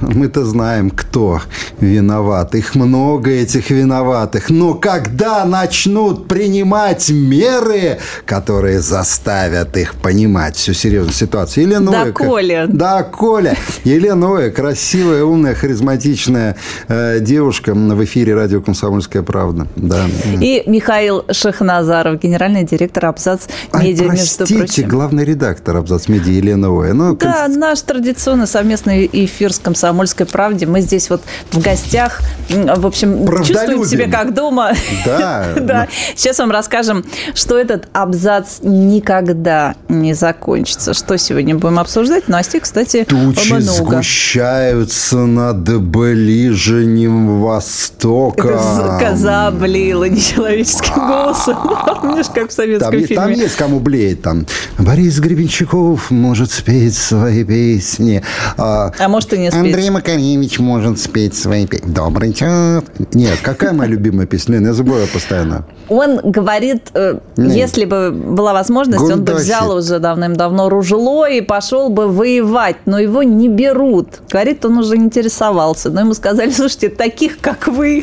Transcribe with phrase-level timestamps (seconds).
[0.00, 1.40] Мы-то знаем, кто
[1.80, 2.54] виноват.
[2.54, 4.50] Их много, этих виноватых.
[4.50, 11.64] Но когда начнут принимать меры, которые заставят их понимать всю серьезную ситуацию?
[11.64, 12.66] Елена да, Оя, Коля.
[12.68, 13.56] Да, Коля.
[13.84, 16.56] Елена Оя, красивая, умная, харизматичная
[16.88, 19.66] э, девушка в эфире радио «Комсомольская правда».
[19.76, 20.06] Да.
[20.40, 24.88] И Михаил Шахназаров, генеральный директор «Абзац Медиа», Ай, простите, между прочим.
[24.88, 26.92] главный редактор «Абзац Медиа» Елена Оя.
[26.92, 27.56] Ну, да, конс...
[27.56, 30.66] наш традиционный совместный эфир с «Комсомольской «Комсомольской правде».
[30.66, 31.22] Мы здесь вот
[31.52, 34.72] в гостях, в общем, чувствуем себя как дома.
[35.04, 35.46] Да.
[35.60, 35.88] да.
[36.16, 37.04] Сейчас вам расскажем,
[37.34, 40.92] что этот абзац никогда не закончится.
[40.92, 42.26] Что сегодня будем обсуждать?
[42.28, 43.72] Новостей, кстати, Тучи много.
[43.72, 48.50] сгущаются над Ближним Востоком.
[48.50, 51.56] Это коза блеяла нечеловеческим голосом.
[52.02, 53.16] Помнишь, как в советском там, фильме?
[53.16, 54.22] Там есть кому блеет.
[54.22, 54.46] Там
[54.78, 58.22] Борис Гребенщиков может спеть свои песни.
[58.56, 59.75] А, а может и не спеть.
[59.76, 61.92] Андрей Макаревич может спеть свои песни.
[61.92, 62.82] Добрый час.
[63.12, 64.58] Нет, какая моя любимая песня?
[64.58, 65.66] Я забываю постоянно.
[65.90, 71.90] Он говорит, э, если бы была возможность, он бы взял уже давным-давно ружело и пошел
[71.90, 74.22] бы воевать, но его не берут.
[74.30, 75.90] Говорит, он уже интересовался.
[75.90, 78.02] Но ему сказали, слушайте, таких, как вы,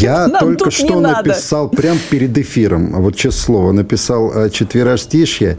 [0.00, 1.76] я Нам только что написал надо.
[1.76, 5.58] прямо перед эфиром, вот честное слово, написал э, четверостишье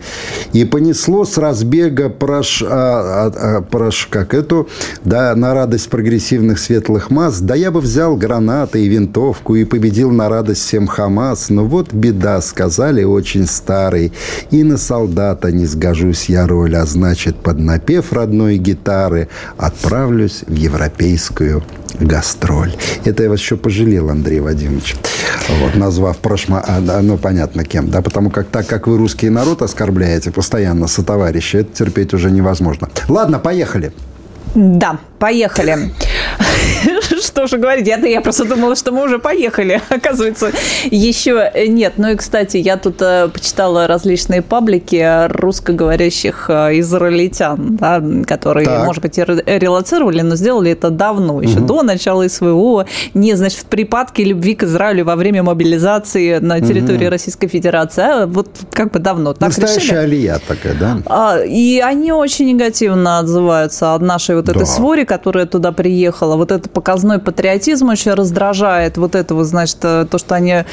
[0.54, 4.68] и понесло с разбега прош, а, а, а, прош, как эту,
[5.04, 10.12] да, на радость прогрессивных светлых масс, да я бы взял гранаты и винтовку и победил
[10.12, 14.12] на радость всем Хамас, но вот беда, сказали очень старый,
[14.52, 20.54] и на солдата не сгожусь я роль, а значит, под напев родной гитары отправлюсь в
[20.54, 21.64] европейскую
[22.00, 22.74] гастроль.
[23.06, 24.96] Это я вас еще пожалел, Андрей Вадимович,
[25.62, 26.64] вот, назвав прошма...
[26.68, 31.04] А, ну, понятно, кем, да, потому как так, как вы русский народ оскорбляете постоянно со
[31.04, 32.90] товарища, это терпеть уже невозможно.
[33.08, 33.92] Ладно, поехали.
[34.56, 35.94] Да, поехали.
[37.22, 37.88] Что же говорить?
[37.88, 39.82] Я, я просто думала, что мы уже поехали.
[39.90, 40.52] Оказывается,
[40.86, 41.94] еще нет.
[41.98, 48.86] Ну и, кстати, я тут э, почитала различные паблики русскоговорящих э, израильтян, да, которые, так.
[48.86, 51.68] может быть, релацировали, но сделали это давно, еще угу.
[51.68, 52.86] до начала СВО.
[53.14, 57.12] Не, значит, в припадке любви к Израилю во время мобилизации на территории угу.
[57.12, 58.04] Российской Федерации.
[58.04, 59.98] А вот как бы давно так Настоящая решили.
[59.98, 60.98] алия такая, да?
[61.06, 64.66] А, и они очень негативно отзываются от нашей вот этой да.
[64.66, 66.36] свори, которая туда приехала.
[66.36, 66.70] Вот это
[67.06, 68.98] показной патриотизм очень раздражает.
[68.98, 70.66] Вот это вот, значит, э, то, что они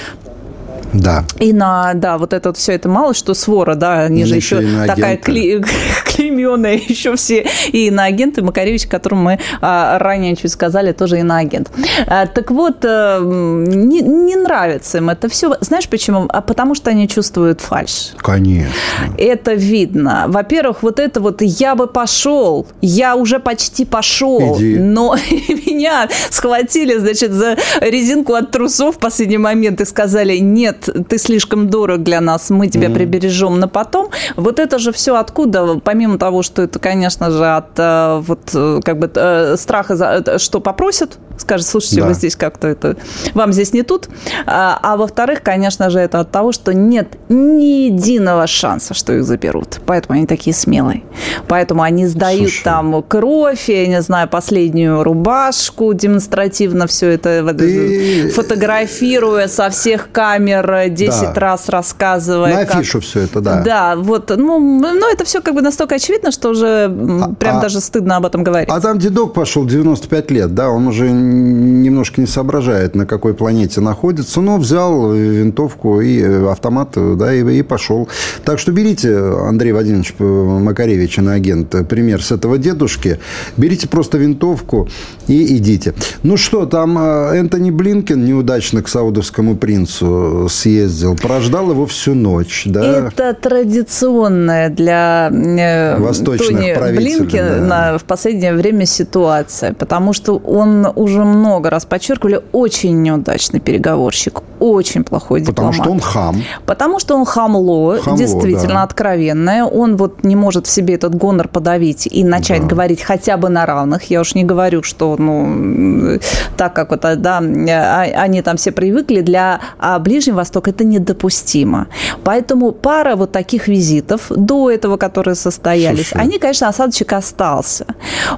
[0.93, 1.25] да.
[1.39, 4.57] И на, да, вот это вот все это мало что свора, да, они же еще,
[4.57, 5.63] еще такая кли,
[6.05, 8.43] клейменная еще все и иноагенты.
[8.43, 11.71] Макаревич, которому мы а, ранее чуть сказали, тоже иноагент.
[12.07, 15.57] А, так вот, а, не, не нравится им это все.
[15.61, 16.27] Знаешь почему?
[16.29, 18.13] А потому что они чувствуют фальш.
[18.19, 18.73] Конечно.
[19.19, 20.25] Это видно.
[20.29, 24.79] Во-первых, вот это вот «я бы пошел», «я уже почти пошел», Иди.
[24.79, 25.17] но
[25.67, 31.69] меня схватили, значит, за резинку от трусов в последний момент и сказали «нет, ты слишком
[31.69, 32.95] дорог для нас, мы тебя mm-hmm.
[32.95, 34.11] прибережем на потом.
[34.37, 38.81] Вот это же все откуда, помимо того, что это, конечно же, от э, вот э,
[38.85, 42.09] как бы э, страха, что попросят, скажет, слушайте, да.
[42.09, 42.97] вы здесь как-то это,
[43.35, 44.09] вам здесь не тут.
[44.47, 49.25] А, а во-вторых, конечно же, это от того, что нет ни единого шанса, что их
[49.25, 49.81] заберут.
[49.87, 51.03] Поэтому они такие смелые.
[51.49, 52.65] Поэтому они сдают Слушай.
[52.65, 58.31] там кровь, я не знаю, последнюю рубашку, демонстративно все это Ты...
[58.31, 61.35] фотографируя со всех камер 10 да.
[61.35, 62.55] раз рассказывая.
[62.55, 63.03] На афишу как...
[63.03, 63.63] все это, да.
[63.63, 67.61] Да, вот, ну, ну, это все как бы настолько очевидно, что уже а, прям а,
[67.61, 68.69] даже стыдно об этом говорить.
[68.71, 73.81] А там дедок пошел 95 лет, да, он уже немножко не соображает, на какой планете
[73.81, 78.09] находится, но взял винтовку и э, автомат, да, и, и пошел.
[78.45, 83.19] Так что берите, Андрей Владимирович Макаревич, на агент, пример с этого дедушки,
[83.57, 84.89] берите просто винтовку
[85.27, 85.95] и идите.
[86.23, 92.65] Ну что, там э, Энтони Блинкен неудачно к саудовскому принцу съездил, прождал его всю ночь,
[92.67, 93.09] да?
[93.09, 97.99] Это традиционная для э, Восточных Тони Блинкена да.
[97.99, 104.43] в последнее время ситуация, потому что он уже уже много раз подчеркивали, очень неудачный переговорщик,
[104.61, 105.77] очень плохой дипломат.
[105.77, 106.43] Потому что он хам.
[106.67, 108.83] Потому что он хамло, хамло действительно да.
[108.83, 109.65] откровенное.
[109.65, 112.69] Он вот не может в себе этот гонор подавить и начать да.
[112.69, 114.11] говорить хотя бы на равных.
[114.11, 116.19] Я уж не говорю, что, ну,
[116.57, 121.89] так как вот, да, а, они там все привыкли, для а, Ближнего Востока это недопустимо.
[122.25, 126.23] Поэтому пара вот таких визитов до этого, которые состоялись, Слушай.
[126.23, 127.87] они, конечно, осадочек остался.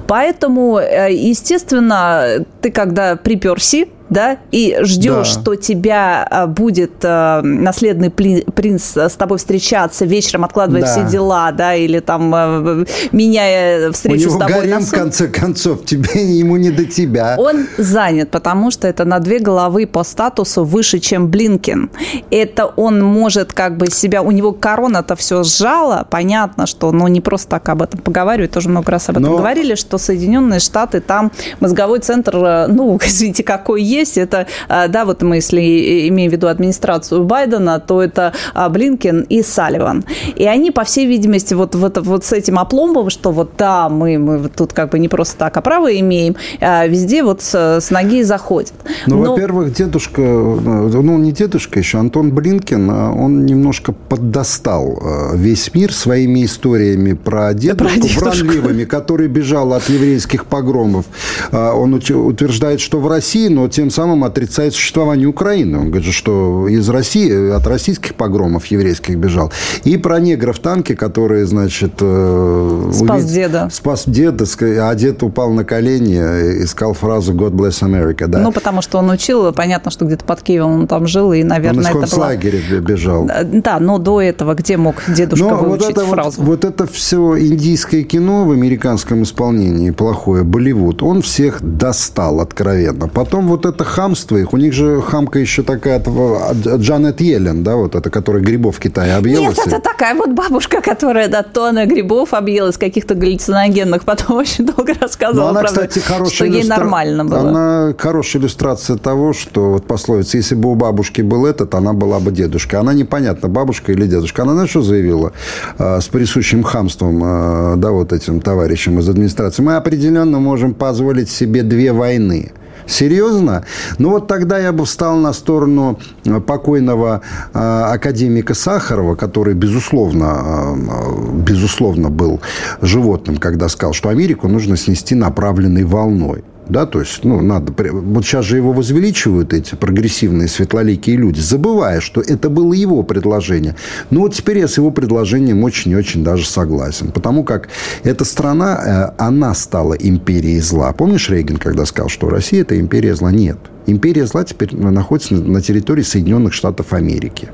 [0.06, 5.40] Поэтому, э, естественно, ты когда приперси, да, и ждешь, да.
[5.40, 10.86] что тебя а, будет э, наследный принц с тобой встречаться вечером, откладывая да.
[10.86, 14.54] все дела, да, или там э, меняя встречу с тобой.
[14.54, 17.34] Гарем, в конце концов, тебе ему не до тебя.
[17.38, 21.90] Он занят, потому что это на две головы по статусу выше, чем Блинкин.
[22.30, 27.20] Это он может как бы себя, у него корона-то все сжала, понятно, что, ну, не
[27.20, 29.36] просто так об этом поговаривают, тоже много раз об этом Но...
[29.36, 35.04] говорили, что Соединенные Штаты, там мозговой центр, э, ну, извините, какой есть, это, э, да,
[35.04, 40.04] вот мы, если имеем в виду администрацию Байдена, то это э, Блинкин и Салливан.
[40.36, 44.18] И они, по всей видимости, вот, вот, вот с этим опломбом, что вот да, мы,
[44.18, 48.22] мы тут как бы не просто так, а право имеем, везде вот с, с ноги
[48.22, 48.72] заходят.
[49.06, 49.30] Ну, Но...
[49.32, 55.02] во-первых, дедушка, ну, не дедушка еще, Антон Блинкин, он немножко поддостал
[55.34, 58.24] весь мир своими историями про дедушку, про дедушку.
[58.24, 61.06] вранливыми, который бежал от еврейских погромов.
[61.52, 65.78] Он утверждает, что в России, но тем самым отрицает существование Украины.
[65.78, 69.52] Он говорит, что из России, от российских погромов еврейских бежал.
[69.84, 71.94] И про негров танки, которые, значит...
[72.00, 73.32] Э, спас увид...
[73.32, 73.68] деда.
[73.72, 76.16] Спас деда, а дед упал на колени,
[76.64, 78.26] искал фразу «God bless America».
[78.26, 78.38] Да?
[78.40, 81.92] Ну, потому что он учил, понятно, что где-то под Киевом он там жил, и, наверное,
[81.92, 82.36] он из это была...
[82.36, 83.28] бежал.
[83.44, 86.42] Да, но до этого где мог дедушка но выучить вот это фразу?
[86.42, 93.08] Вот, вот это все индийское кино в американском исполнении, плохое, Болливуд, он всех достал откровенно.
[93.08, 97.96] Потом вот это хамство их, у них же хамка еще такая, Джанет Йеллен, да, вот
[97.96, 99.56] это, которая грибов в Китае объелась.
[99.56, 104.94] Нет, это такая вот бабушка, которая до тонны грибов объелась, каких-то галлюциногенных, потом очень долго
[105.00, 106.62] рассказывала, она, правда, кстати, хорошая что иллюстра...
[106.62, 107.48] ей нормально было.
[107.48, 112.20] Она хорошая иллюстрация того, что вот пословица, если бы у бабушки был этот, она была
[112.20, 112.80] бы дедушка.
[112.80, 114.42] Она непонятна, бабушка или дедушка.
[114.42, 115.32] Она, знаешь, что заявила?
[115.78, 119.62] А, с присущим хамством, а, да, вот этим товарищам из администрации.
[119.62, 122.52] Мы определенно можем позволить себе две войны.
[122.86, 123.64] Серьезно?
[123.98, 127.22] Ну вот тогда я бы встал на сторону э, покойного
[127.52, 132.40] э, академика Сахарова, который, безусловно, э, безусловно был
[132.80, 136.44] животным, когда сказал, что Америку нужно снести направленной волной.
[136.68, 137.74] Да, то есть, ну, надо...
[137.92, 143.76] Вот сейчас же его возвеличивают эти прогрессивные светлоликие люди, забывая, что это было его предложение.
[144.10, 147.12] Ну, вот теперь я с его предложением очень и очень даже согласен.
[147.12, 147.68] Потому как
[148.02, 150.92] эта страна, э, она стала империей зла.
[150.92, 153.30] Помнишь Рейган, когда сказал, что Россия– это империя зла?
[153.30, 153.58] Нет.
[153.86, 157.48] Империя зла теперь находится на территории Соединенных Штатов Америки.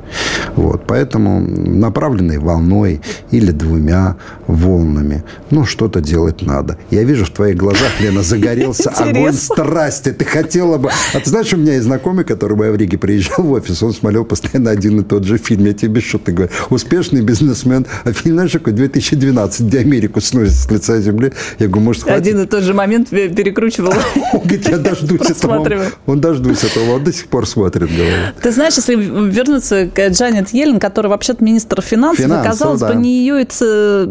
[0.56, 0.82] Вот.
[0.86, 3.00] Поэтому направленной волной
[3.30, 4.16] или двумя
[4.46, 6.78] волнами, ну, что-то делать надо.
[6.90, 10.12] Я вижу в твоих глазах, Лена, загорелся огонь страсти.
[10.12, 10.90] Ты хотела бы...
[11.14, 14.24] А ты знаешь, у меня есть знакомый, который в Риге приезжал в офис, он смотрел
[14.24, 15.64] постоянно один и тот же фильм.
[15.64, 16.52] Я тебе без шуток говорю.
[16.70, 17.86] Успешный бизнесмен.
[18.04, 18.72] А фильм, знаешь, какой?
[18.72, 21.32] 2012, где Америку сносит с лица земли.
[21.58, 22.20] Я говорю, может, хватит?
[22.20, 23.92] Один и тот же момент перекручивал.
[24.32, 25.86] Он говорит, я дождусь этого.
[26.06, 26.94] Он дождусь этого.
[26.96, 28.34] Он до сих пор смотрит, говорит.
[28.42, 32.88] Ты знаешь, если вернуться к Джанет Йеллен, которая вообще-то министр финансов, Финансов казалось да.
[32.88, 34.08] бы, не ее это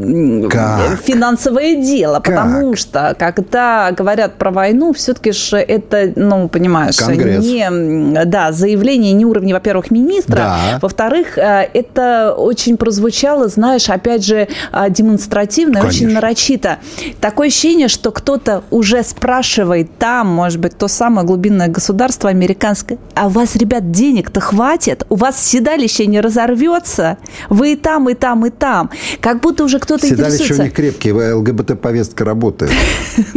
[0.49, 1.01] как?
[1.01, 2.25] финансовое дело, как?
[2.25, 7.43] потому что, когда говорят про войну, все-таки же это, ну, понимаешь, Конгресс.
[7.43, 10.79] не да, заявление не уровня, во-первых, министра, да.
[10.81, 16.05] во-вторых, э, это очень прозвучало, знаешь, опять же, э, демонстративно, Конечно.
[16.05, 16.77] очень нарочито.
[17.19, 22.97] Такое ощущение, что кто-то уже спрашивает там, может быть, то самое глубинное государство, государство американское.
[23.13, 25.03] А у вас, ребят, денег-то хватит?
[25.09, 27.17] У вас седалище не разорвется?
[27.49, 28.89] Вы и там, и там, и там.
[29.19, 30.53] Как будто уже кто-то седалище интересуется.
[30.53, 32.71] Седалище у них крепкие, ЛГБТ-повестка работает.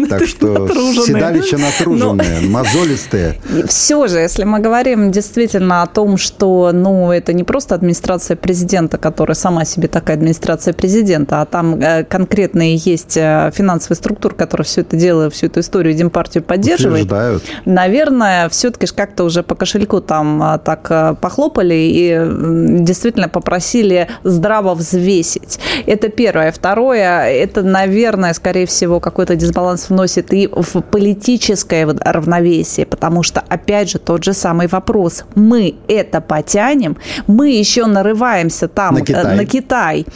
[0.08, 0.68] Так что
[1.06, 3.40] седалище натруженное, мозолистые.
[3.66, 8.98] Все же, если мы говорим действительно о том, что ну, это не просто администрация президента,
[8.98, 14.66] которая сама себе такая администрация президента, а там э, конкретные есть э, финансовые структуры, которые
[14.66, 17.06] все это дело, всю эту историю Демпартию поддерживают.
[17.06, 17.42] Утверждают.
[17.64, 24.75] Наверное, все-таки как-то уже по кошельку там а, так а, похлопали и действительно попросили здраво
[24.75, 25.59] взвесить.
[25.87, 26.52] Это первое.
[26.52, 33.90] Второе, это, наверное, скорее всего, какой-то дисбаланс вносит и в политическое равновесие, потому что, опять
[33.90, 35.25] же, тот же самый вопрос.
[35.35, 39.37] Мы это потянем, мы еще нарываемся там на э, Китай.
[39.37, 40.06] На Китай.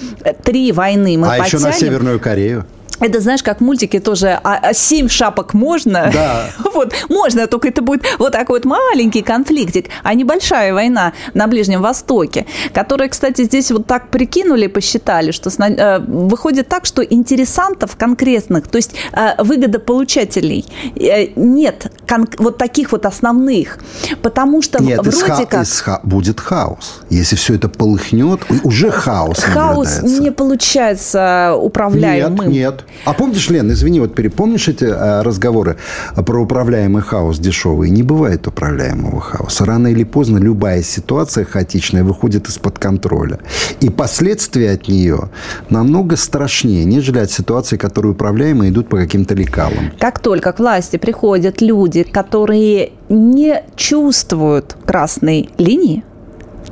[0.44, 1.46] Три войны мы а потянем.
[1.46, 2.64] еще на Северную Корею.
[3.00, 6.10] Это, знаешь, как мультики тоже, а, а семь шапок можно?
[6.12, 6.44] Да.
[6.74, 11.82] вот, можно, только это будет вот такой вот маленький конфликтик, а небольшая война на Ближнем
[11.82, 18.68] Востоке, которая, кстати, здесь вот так прикинули, посчитали, что э, выходит так, что интересантов конкретных,
[18.68, 21.92] то есть э, выгодополучателей э, нет
[22.38, 23.78] вот таких вот основных,
[24.22, 25.66] потому что нет, вроде ха- как...
[25.68, 27.02] Ха- будет хаос.
[27.10, 32.50] Если все это полыхнет, уже хаос Хаос не получается управляемым.
[32.50, 32.85] Нет, нет.
[33.04, 35.76] А помнишь, Лен, извини, вот перепомнишь эти а, разговоры
[36.14, 37.90] про управляемый хаос дешевый?
[37.90, 39.64] Не бывает управляемого хаоса.
[39.64, 43.38] Рано или поздно любая ситуация хаотичная выходит из-под контроля.
[43.80, 45.30] И последствия от нее
[45.70, 49.92] намного страшнее, нежели от ситуации, которые управляемые идут по каким-то лекалам.
[49.98, 56.02] Как только к власти приходят люди, которые не чувствуют красной линии,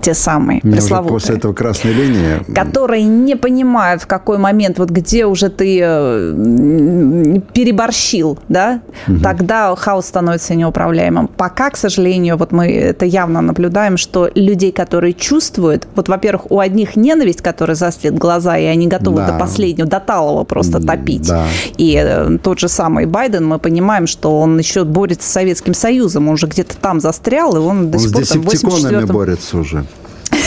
[0.04, 1.12] те самые Мне пресловутые.
[1.12, 2.54] после этого красной линии.
[2.54, 9.20] Которые не понимают, в какой момент, вот где уже ты э, переборщил, да, угу.
[9.20, 11.28] тогда хаос становится неуправляемым.
[11.28, 16.58] Пока, к сожалению, вот мы это явно наблюдаем, что людей, которые чувствуют, вот, во-первых, у
[16.58, 19.32] одних ненависть, которая заслит глаза, и они готовы да.
[19.32, 21.28] до последнего, до талого просто топить.
[21.28, 21.46] Да.
[21.78, 26.28] И э, тот же самый Байден, мы понимаем, что он еще борется с Советским Союзом,
[26.28, 29.86] он уже где-то там застрял, и он до он сих пор там, 84 борется уже.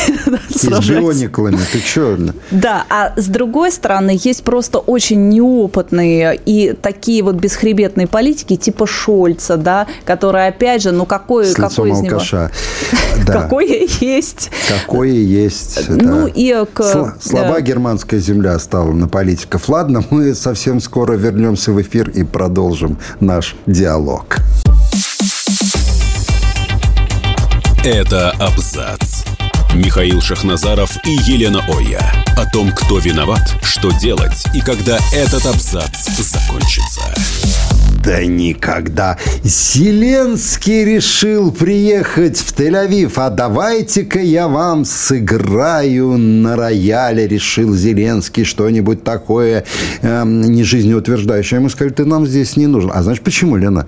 [0.49, 2.17] С биониклами, ты что?
[2.51, 8.87] Да, а с другой стороны, есть просто очень неопытные и такие вот бесхребетные политики, типа
[8.87, 12.21] Шольца, да, которые, опять же, ну какой, какой из него?
[13.27, 14.51] Какое есть.
[14.67, 17.15] Какое есть, Ну и к...
[17.21, 19.67] Слова германская земля стала на политиков.
[19.69, 24.37] Ладно, мы совсем скоро вернемся в эфир и продолжим наш диалог.
[27.83, 29.26] Это абзац.
[29.77, 32.01] Михаил Шахназаров и Елена Оя.
[32.35, 37.01] О том, кто виноват, что делать и когда этот абзац закончится.
[38.03, 39.17] Да никогда.
[39.43, 43.13] Зеленский решил приехать в Тель-Авив.
[43.17, 49.63] А давайте-ка я вам сыграю на рояле, решил Зеленский что-нибудь такое
[50.01, 51.59] э, не жизнеутверждающее.
[51.59, 52.91] Мы сказали, ты нам здесь не нужен.
[52.93, 53.85] А знаешь почему, Лена?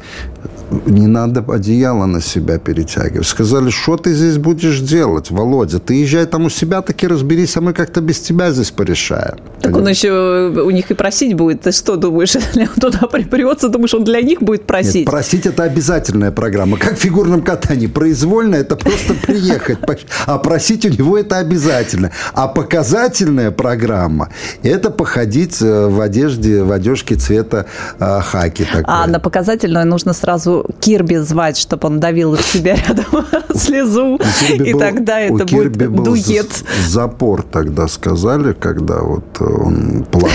[0.85, 3.27] Не надо одеяло на себя перетягивать.
[3.27, 5.79] Сказали, что ты здесь будешь делать, Володя?
[5.79, 9.37] Ты езжай там у себя, таки разберись, а мы как-то без тебя здесь порешаем.
[9.61, 11.61] Так он еще у них и просить будет.
[11.61, 14.95] Ты что думаешь, если он туда припрется, думаешь, он для них будет просить?
[14.95, 16.77] Нет, просить– это обязательная программа.
[16.77, 17.87] Как в фигурном катании.
[17.87, 19.79] Произвольно– это просто приехать.
[20.25, 22.11] А просить у него– это обязательно.
[22.33, 24.29] А показательная программа–
[24.63, 27.65] это походить э, в одежде, в одежке цвета
[27.99, 28.65] э, хаки.
[28.65, 28.83] Такой.
[28.87, 33.25] А на показательную нужно сразу Кирби звать, чтобы он давил в себя рядом
[33.55, 36.63] слезу, и тогда это будет дует.
[36.87, 40.29] Запор тогда сказали, когда вот он плакал.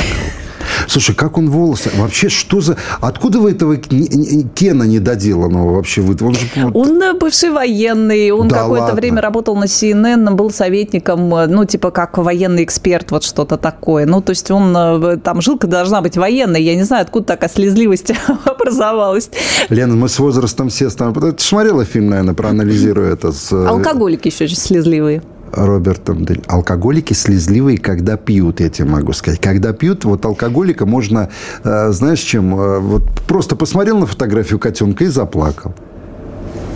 [0.89, 1.91] Слушай, как он волосы?
[1.97, 2.77] Вообще, что за...
[3.01, 6.01] Откуда вы этого Кена недоделанного вообще?
[6.01, 6.17] Вы...
[6.27, 6.41] Он, же...
[6.75, 8.31] он э, бывший военный.
[8.31, 9.01] Он да, какое-то ладно.
[9.01, 14.07] время работал на CNN, был советником, э, ну, типа, как военный эксперт, вот что-то такое.
[14.07, 14.75] Ну, то есть он...
[14.77, 16.63] Э, там жилка должна быть военной.
[16.63, 18.13] Я не знаю, откуда такая слезливость
[18.45, 19.31] образовалась.
[19.69, 21.33] Лена, мы с возрастом все становимся...
[21.33, 23.33] Ты смотрела фильм, наверное, проанализируя это?
[23.33, 23.53] С...
[23.53, 25.23] Алкоголики еще очень слезливые.
[25.57, 29.41] Робертом Алкоголики слезливые, когда пьют, я тебе могу сказать.
[29.41, 31.31] Когда пьют, вот алкоголика можно,
[31.63, 32.59] э, знаешь, чем?
[32.59, 35.75] Э, вот просто посмотрел на фотографию котенка и заплакал.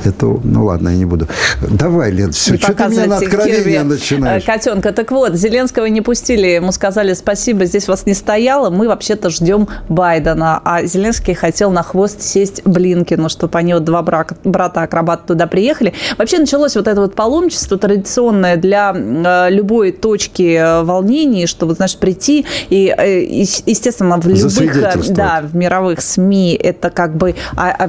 [0.09, 1.29] Это, ну ладно, я не буду.
[1.61, 4.45] Давай, Лен, все, не что ты меня на откровение начинаешь?
[4.45, 4.93] Котенка.
[4.93, 9.69] Так вот, Зеленского не пустили, ему сказали спасибо, здесь вас не стояло, мы вообще-то ждем
[9.88, 10.61] Байдена.
[10.65, 15.93] А Зеленский хотел на хвост сесть Блинкину, чтобы они вот два брата-акробата туда приехали.
[16.17, 21.77] Вообще началось вот это вот паломничество традиционное для э, любой точки э, волнений, что вот,
[21.77, 27.75] значит, прийти и, э, естественно, в любых, да, в мировых СМИ это как бы а,
[27.79, 27.87] а,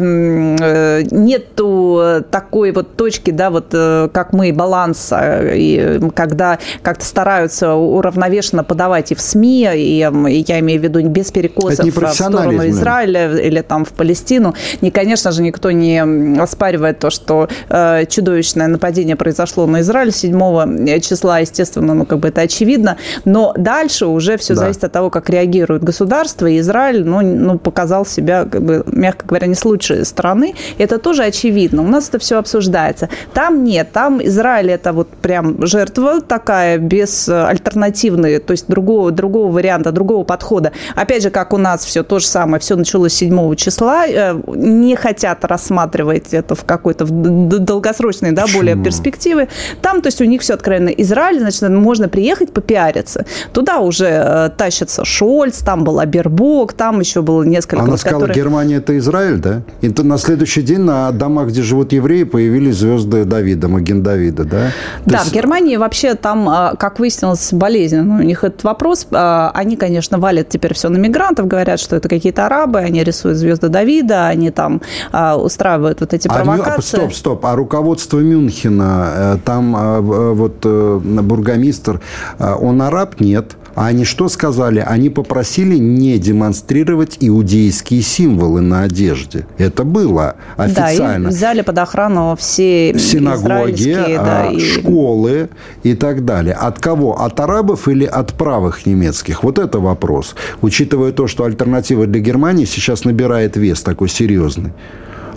[1.11, 8.63] нету такой вот точки, да, вот э, как мы, баланса, и когда как-то стараются уравновешенно
[8.63, 13.61] подавать и в СМИ, и я имею в виду без перекосов в сторону Израиля или
[13.61, 14.53] там в Палестину.
[14.81, 15.99] И, конечно же, никто не
[16.39, 22.29] оспаривает то, что э, чудовищное нападение произошло на Израиль 7 числа, естественно, ну, как бы
[22.29, 24.61] это очевидно, но дальше уже все да.
[24.61, 29.25] зависит от того, как реагирует государство, и Израиль, ну, ну показал себя, как бы, мягко
[29.25, 30.55] говоря, не с лучшей стороны.
[30.77, 31.81] Это тоже очевидно.
[31.89, 33.09] У нас это все обсуждается.
[33.33, 39.09] Там нет, там Израиль это вот прям жертва такая, без э, альтернативной, то есть другого,
[39.09, 40.71] другого варианта, другого подхода.
[40.95, 44.95] Опять же, как у нас все то же самое, все началось 7 числа, э, не
[44.95, 49.47] хотят рассматривать это в какой-то долгосрочной, да, более перспективы.
[49.81, 50.89] Там, то есть у них все откровенно.
[50.89, 53.25] Израиль, значит, можно приехать попиариться.
[53.51, 57.81] Туда уже э, тащится Шольц, там был Абербок, там еще было несколько...
[57.81, 58.43] Она вот, сказала, которые...
[58.43, 59.63] Германия это Израиль, да?
[59.81, 64.43] И на следующий день на домах, где живут живут евреи, появились звезды Давида, Маген Давида,
[64.43, 64.71] да?
[65.05, 65.31] Да, есть...
[65.31, 69.07] в Германии вообще там, а, как выяснилось, болезненно у них этот вопрос.
[69.11, 73.37] А, они, конечно, валят теперь все на мигрантов, говорят, что это какие-то арабы, они рисуют
[73.37, 74.81] звезды Давида, они там
[75.11, 76.97] а, устраивают вот эти провокации.
[76.97, 77.45] А, стоп, стоп.
[77.45, 82.01] А руководство Мюнхена, э, там вот э, бургомистр,
[82.39, 83.19] он араб?
[83.19, 83.55] Нет.
[83.79, 84.83] А они что сказали?
[84.85, 89.45] Они попросили не демонстрировать иудейские символы на одежде.
[89.57, 91.29] Это было официально.
[91.29, 94.59] Да, и взяли под охрану все синагоги, да, а, и...
[94.59, 95.49] школы
[95.83, 96.55] и так далее.
[96.55, 97.21] От кого?
[97.21, 99.43] От арабов или от правых немецких?
[99.43, 100.33] Вот это вопрос.
[100.63, 104.71] Учитывая то, что альтернатива для Германии сейчас набирает вес такой серьезный.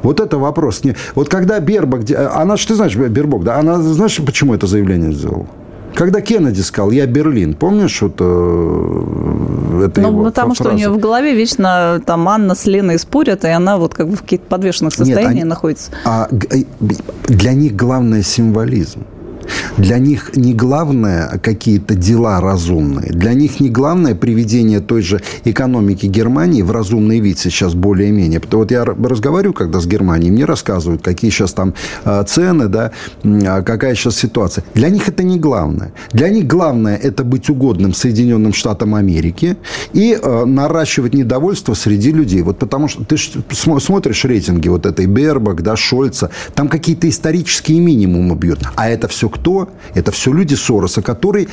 [0.02, 0.80] Вот это вопрос.
[1.14, 2.00] Вот когда Бербок...
[2.34, 3.58] Она, что ты знаешь, Бербок, да?
[3.58, 5.48] Она, знаешь, почему это заявление сделала?
[5.94, 10.70] Когда Кеннеди сказал, я Берлин, помнишь, вот э, это Ну, потому фраза?
[10.70, 14.08] что у нее в голове вечно там Анна с Леной спорят, и она вот как
[14.08, 15.90] бы в каких-то подвешенных состояниях Нет, они, находится.
[16.04, 16.28] А
[17.28, 19.04] для них главное символизм.
[19.76, 23.10] Для них не главное какие-то дела разумные.
[23.10, 28.40] Для них не главное приведение той же экономики Германии в разумный вид сейчас более-менее.
[28.50, 32.92] Вот я разговариваю когда с Германией, мне рассказывают, какие сейчас там а, цены, да,
[33.24, 34.64] а, какая сейчас ситуация.
[34.74, 35.92] Для них это не главное.
[36.12, 39.56] Для них главное это быть угодным Соединенным Штатам Америки
[39.92, 42.42] и э, наращивать недовольство среди людей.
[42.42, 48.36] Вот потому что ты смотришь рейтинги вот этой Бербак, да, Шольца, там какие-то исторические минимумы
[48.36, 48.60] бьют.
[48.74, 49.68] А это все кто?
[49.94, 51.48] Это все люди Сороса, который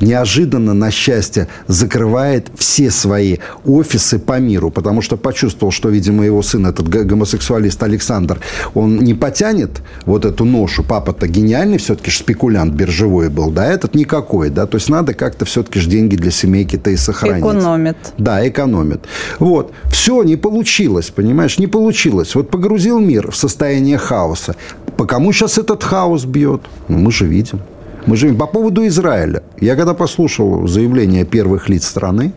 [0.00, 6.42] неожиданно, на счастье, закрывает все свои офисы по миру, потому что почувствовал, что, видимо, его
[6.42, 8.40] сын, этот гомосексуалист Александр,
[8.74, 10.82] он не потянет вот эту ношу.
[10.82, 15.80] Папа-то гениальный все-таки спекулянт биржевой был, да, этот никакой, да, то есть надо как-то все-таки
[15.80, 17.44] ж деньги для семейки-то и сохранить.
[17.44, 17.96] Экономит.
[18.18, 19.04] Да, экономит.
[19.38, 19.72] Вот.
[19.90, 22.34] Все не получилось, понимаешь, не получилось.
[22.34, 24.56] Вот погрузил мир в состояние хаоса.
[24.96, 26.62] По кому сейчас этот хаос бьет?
[26.88, 27.60] Ну, мы же видим.
[28.06, 29.42] Мы же по поводу Израиля.
[29.60, 32.32] Я когда послушал заявление первых лиц страны,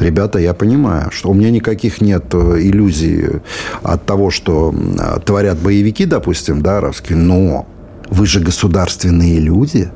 [0.00, 3.40] ребята, я понимаю, что у меня никаких нет э, иллюзий
[3.82, 4.74] от того, что
[5.24, 7.66] творят боевики, допустим, да, арабские, но
[8.08, 9.90] вы же государственные люди,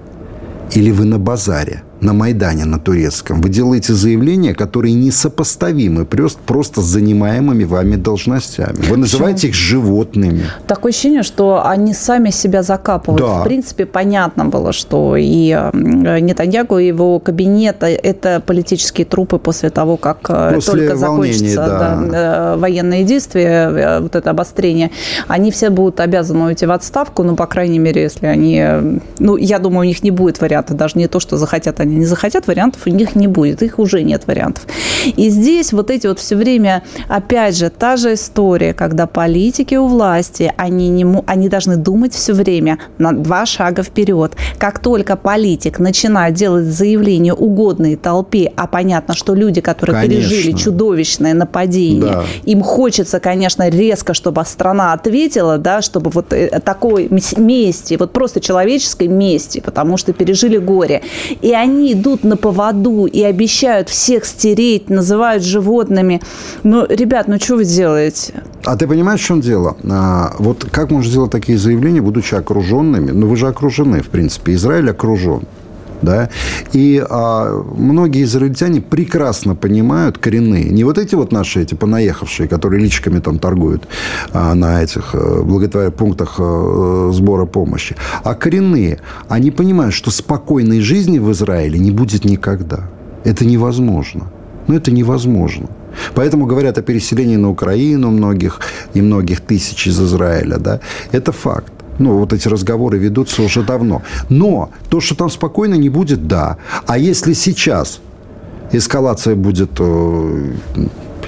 [0.73, 6.81] или вы на базаре– на Майдане, на турецком, вы делаете заявления, которые несопоставимы просто, просто
[6.81, 8.77] с занимаемыми вами должностями.
[8.89, 10.43] Вы называете их животными.
[10.67, 13.23] Такое ощущение, что они сами себя закапывают.
[13.23, 13.41] Да.
[13.41, 19.97] В принципе, понятно было, что и Нетаньягу, и его кабинет– это политические трупы после того,
[19.97, 21.79] как э, после только закончатся да.
[22.11, 24.91] Да, э, военные действия, э, вот это обострение.
[25.29, 28.65] Они все будут обязаны уйти в отставку, ну, по крайней мере, если они...
[29.19, 32.01] Ну, я думаю, у них не будет варианта, даже не то, что захотят они они
[32.01, 33.63] не захотят, вариантов у них не будет.
[33.63, 34.67] Их уже нет вариантов.
[35.17, 39.87] И здесь вот эти вот все время, опять же, та же история, когда политики у
[39.87, 44.33] власти, они, не, они должны думать все время на два шага вперед.
[44.59, 50.29] Как только политик начинает делать заявления угодные толпе, а понятно, что люди, которые конечно.
[50.29, 52.25] пережили чудовищное нападение, да.
[52.45, 58.41] им хочется, конечно, резко, чтобы страна ответила, да, чтобы вот э, такой мести, вот просто
[58.41, 61.03] человеческой мести, потому что пережили горе.
[61.43, 66.21] И они они идут на поводу и обещают всех стереть, называют животными.
[66.63, 68.35] Ну, ребят, ну что вы делаете?
[68.65, 69.77] А ты понимаешь, в чем дело?
[69.91, 73.11] А, вот как можно сделать такие заявления, будучи окруженными?
[73.11, 74.55] Ну, вы же окружены, в принципе.
[74.55, 75.43] Израиль окружен
[76.03, 76.29] да,
[76.73, 82.83] и а, многие израильтяне прекрасно понимают коренные, не вот эти вот наши эти понаехавшие, которые
[82.83, 83.89] личками там торгуют
[84.33, 90.81] а, на этих а, благотворительных пунктах а, сбора помощи, а коренные, они понимают, что спокойной
[90.81, 92.89] жизни в Израиле не будет никогда.
[93.25, 94.31] Это невозможно.
[94.69, 95.67] Ну, это невозможно.
[96.15, 98.61] Поэтому говорят о переселении на Украину многих
[98.95, 100.59] и многих тысяч из Израиля.
[100.59, 100.81] Да?
[101.13, 101.73] Это факт.
[102.03, 104.03] Ну, вот эти разговоры ведутся уже давно.
[104.29, 106.57] Но то, что там спокойно не будет, да.
[106.87, 108.01] А если сейчас
[108.73, 110.53] эскалация будет э,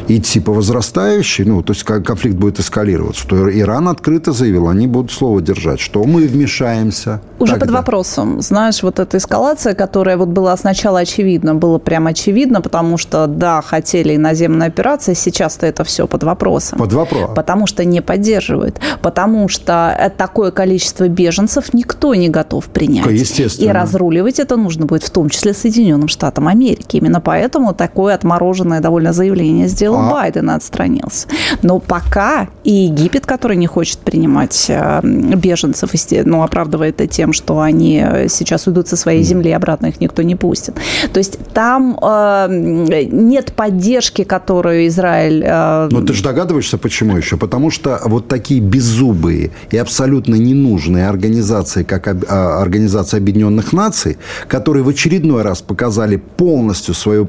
[0.08, 5.12] идти по возрастающей, ну, то есть конфликт будет эскалироваться, то Иран открыто заявил, они будут
[5.12, 7.20] слово держать, что мы вмешаемся.
[7.38, 7.66] Уже тогда.
[7.66, 8.40] под вопросом.
[8.40, 13.60] Знаешь, вот эта эскалация, которая вот была сначала очевидна, было прям очевидно, потому что, да,
[13.60, 16.78] хотели иноземная операция, сейчас-то это все под вопросом.
[16.78, 17.30] Под вопрос.
[17.34, 18.80] Потому что не поддерживают.
[19.02, 23.06] Потому что такое количество беженцев никто не готов принять.
[23.06, 23.68] Естественно.
[23.68, 26.96] И разруливать это нужно будет в том числе Соединенным Штатам Америки.
[26.96, 30.11] Именно поэтому такое отмороженное довольно заявление сделал Джо а...
[30.11, 31.28] Байден отстранился.
[31.62, 35.90] Но пока и Египет, который не хочет принимать э, беженцев,
[36.24, 40.37] ну, оправдывает это тем, что они сейчас уйдут со своей земли, обратно их никто не
[40.37, 40.74] пустит.
[41.12, 45.42] То есть там э, нет поддержки, которую Израиль...
[45.44, 45.88] Э...
[45.90, 47.37] Но ты же догадываешься, почему еще?
[47.37, 54.83] Потому что вот такие беззубые и абсолютно ненужные организации, как а, Организация Объединенных Наций, которые
[54.83, 57.26] в очередной раз показали полностью свое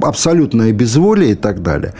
[0.00, 1.94] абсолютное безволие и так далее,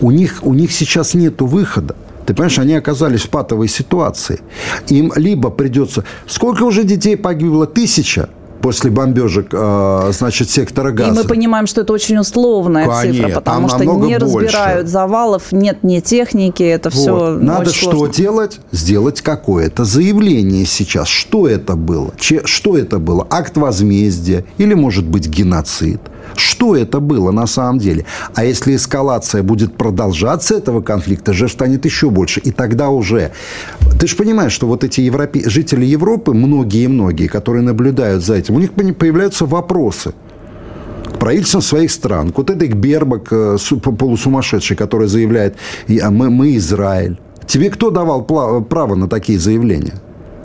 [0.00, 1.96] у них, у них сейчас нет выхода.
[2.26, 4.40] Ты понимаешь, они оказались в патовой ситуации.
[4.88, 6.04] Им либо придется...
[6.26, 7.66] Сколько уже детей погибло?
[7.66, 8.28] Тысяча
[8.62, 11.10] после бомбежек, э, значит, сектора газа.
[11.10, 14.86] И мы понимаем, что это очень условная Конечно, цифра, потому что не разбирают больше.
[14.86, 16.98] завалов, нет ни техники, это вот.
[16.98, 18.14] все Надо что сложно.
[18.14, 18.60] делать?
[18.70, 21.08] Сделать какое-то заявление сейчас.
[21.08, 22.12] Что это было?
[22.18, 23.26] Че, что это было?
[23.28, 26.00] Акт возмездия или, может быть, геноцид?
[26.36, 28.04] Что это было на самом деле?
[28.34, 32.40] А если эскалация будет продолжаться этого конфликта, жертв станет еще больше.
[32.40, 33.32] И тогда уже...
[33.98, 35.42] Ты же понимаешь, что вот эти европе...
[35.48, 40.12] жители Европы, многие-многие, которые наблюдают за этим, у них появляются вопросы
[41.14, 42.32] к правительствам своих стран.
[42.36, 43.56] Вот это Бербак, э,
[43.98, 45.56] полусумасшедший, который заявляет,
[46.02, 47.18] «А мы, мы Израиль.
[47.46, 49.94] Тебе кто давал право на такие заявления?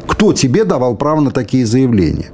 [0.07, 2.31] Кто тебе давал право на такие заявления?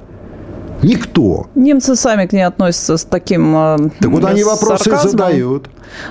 [0.84, 1.46] Никто.
[1.54, 5.10] Немцы сами к ней относятся с таким э, Так вот они вопросы сарказмом.
[5.10, 5.68] задают.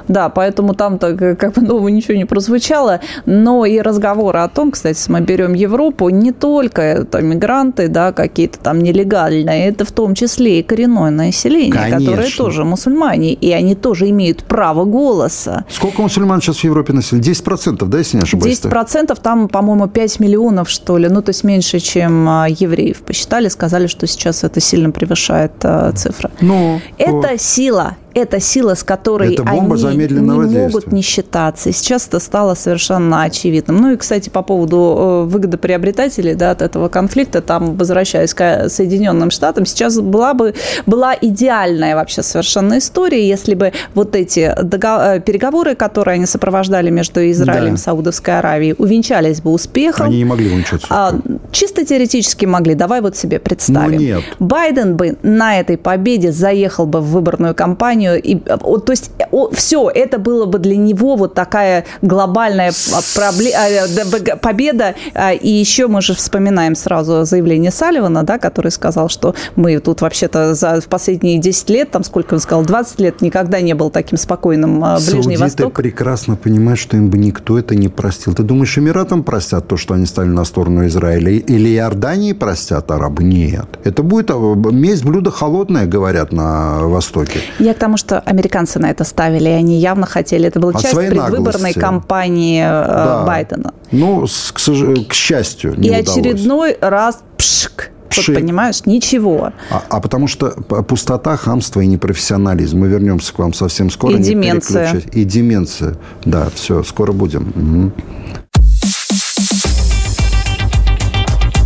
[0.08, 3.00] Да, поэтому там-то как бы нового ничего не прозвучало.
[3.26, 8.60] Но и разговоры о том, кстати, мы берем Европу, не только это мигранты, да, какие-то
[8.60, 12.00] там нелегальные, это в том числе и коренное население, Конечно.
[12.00, 15.66] которое тоже мусульмане, и они тоже имеют право голоса.
[15.70, 17.32] Сколько мусульман сейчас в Европе населения?
[17.32, 18.60] 10%, да, если не ошибаюсь?
[18.60, 23.50] 10%, там, по-моему, 5 миллионов, что ли, ну, то есть меньше, чем а, евреев посчитали,
[23.50, 26.32] сказали, что сейчас это сильно превышает а, цифра.
[26.42, 27.42] Ну, это вот.
[27.42, 31.70] сила, это сила, с которой это они не могут не считаться.
[31.70, 33.78] И сейчас это стало совершенно очевидным.
[33.78, 39.32] Ну и, кстати, по поводу э, выгодоприобретателей да, от этого конфликта, там, возвращаясь к Соединенным
[39.32, 40.54] Штатам, сейчас была бы
[40.86, 46.90] была идеальная вообще совершенно история, если бы вот эти договор, э, переговоры, которые они сопровождали
[46.90, 47.76] между Израилем да.
[47.76, 50.08] и Саудовской Аравией, увенчались бы успехом.
[50.08, 50.88] Они не могли увенчаться.
[50.90, 51.16] А,
[51.52, 52.76] чисто теоретически могли.
[52.76, 53.96] Давай вот себе представим.
[53.96, 54.24] Но нет.
[54.40, 58.22] Байден бы на этой победе заехал бы в выборную кампанию компанию.
[58.22, 59.12] И, то есть
[59.54, 62.74] все, это было бы для него вот такая глобальная
[63.16, 64.96] проблема, победа.
[65.14, 70.02] А, и еще мы же вспоминаем сразу заявление Салливана, да, который сказал, что мы тут
[70.02, 74.18] вообще-то за последние 10 лет, там сколько он сказал, 20 лет никогда не был таким
[74.18, 75.74] спокойным а, Ближний Саудиты Восток.
[75.74, 78.34] прекрасно понимают, что им бы никто это не простил.
[78.34, 81.32] Ты думаешь, Эмиратам простят то, что они стали на сторону Израиля?
[81.32, 83.24] Или Иордании простят арабы?
[83.24, 83.68] Нет.
[83.84, 84.36] Это будет а,
[84.72, 87.40] месть блюдо холодное, говорят на Востоке.
[87.60, 90.48] Я к тому, что американцы на это ставили, и они явно хотели.
[90.48, 91.80] Это была часть предвыборной наглости.
[91.80, 93.24] кампании э, да.
[93.26, 93.74] Байдена.
[93.92, 96.10] Ну, к, к счастью, не И удалось.
[96.10, 97.90] очередной раз пшк.
[98.16, 99.54] Вот, понимаешь, ничего.
[99.72, 102.80] А, а потому что пустота, хамство и непрофессионализм.
[102.80, 104.16] Мы вернемся к вам совсем скоро.
[104.16, 105.02] И деменция.
[105.12, 105.96] И деменция.
[106.24, 107.52] Да, все, скоро будем.
[107.56, 107.92] Угу.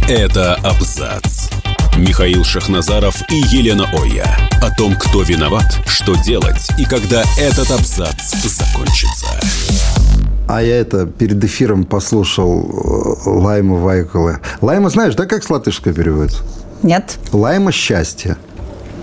[0.09, 1.49] Это абзац.
[1.97, 4.37] Михаил Шахназаров и Елена Оя.
[4.61, 9.25] О том, кто виноват, что делать и когда этот абзац закончится.
[10.47, 14.39] А я это перед эфиром послушал э, Лайма Вайкола.
[14.61, 16.43] Лайма знаешь, да, как с латышского переводится?
[16.83, 17.17] Нет.
[17.31, 18.37] Лайма счастье.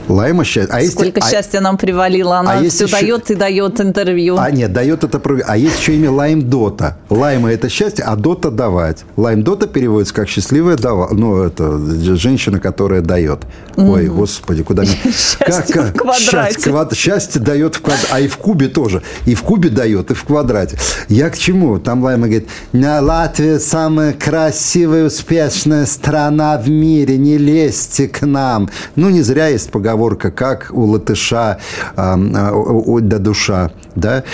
[0.09, 0.75] Лайма счастье.
[0.75, 2.39] А Сколько есть, счастья а, нам привалило.
[2.39, 3.01] Она а все еще...
[3.01, 4.37] дает и дает интервью.
[4.39, 5.21] А нет, дает это...
[5.47, 6.99] А есть еще имя Лайм Дота.
[7.09, 9.05] Лайма– это счастье, а Дота– давать.
[9.17, 11.09] Лайм Дота переводится как счастливая дава.
[11.13, 11.79] Ну, это
[12.17, 13.41] женщина, которая дает.
[13.77, 13.91] Mm-hmm.
[13.91, 14.97] Ой, господи, куда мне...
[15.05, 16.31] Счастье как, в квадрате.
[16.31, 16.95] Счастье, квад...
[16.95, 18.09] счастье дает в квадрате.
[18.11, 19.03] А и в кубе тоже.
[19.25, 20.79] И в кубе дает, и в квадрате.
[21.09, 21.79] Я к чему?
[21.79, 27.17] Там Лайма говорит, Латвия самая красивая, успешная страна в мире.
[27.17, 28.69] Не лезьте к нам.
[28.97, 31.59] Ну, не зря есть поговорка поговорка, как у латыша
[31.97, 33.71] э, э, до душа.
[33.97, 34.25] Да?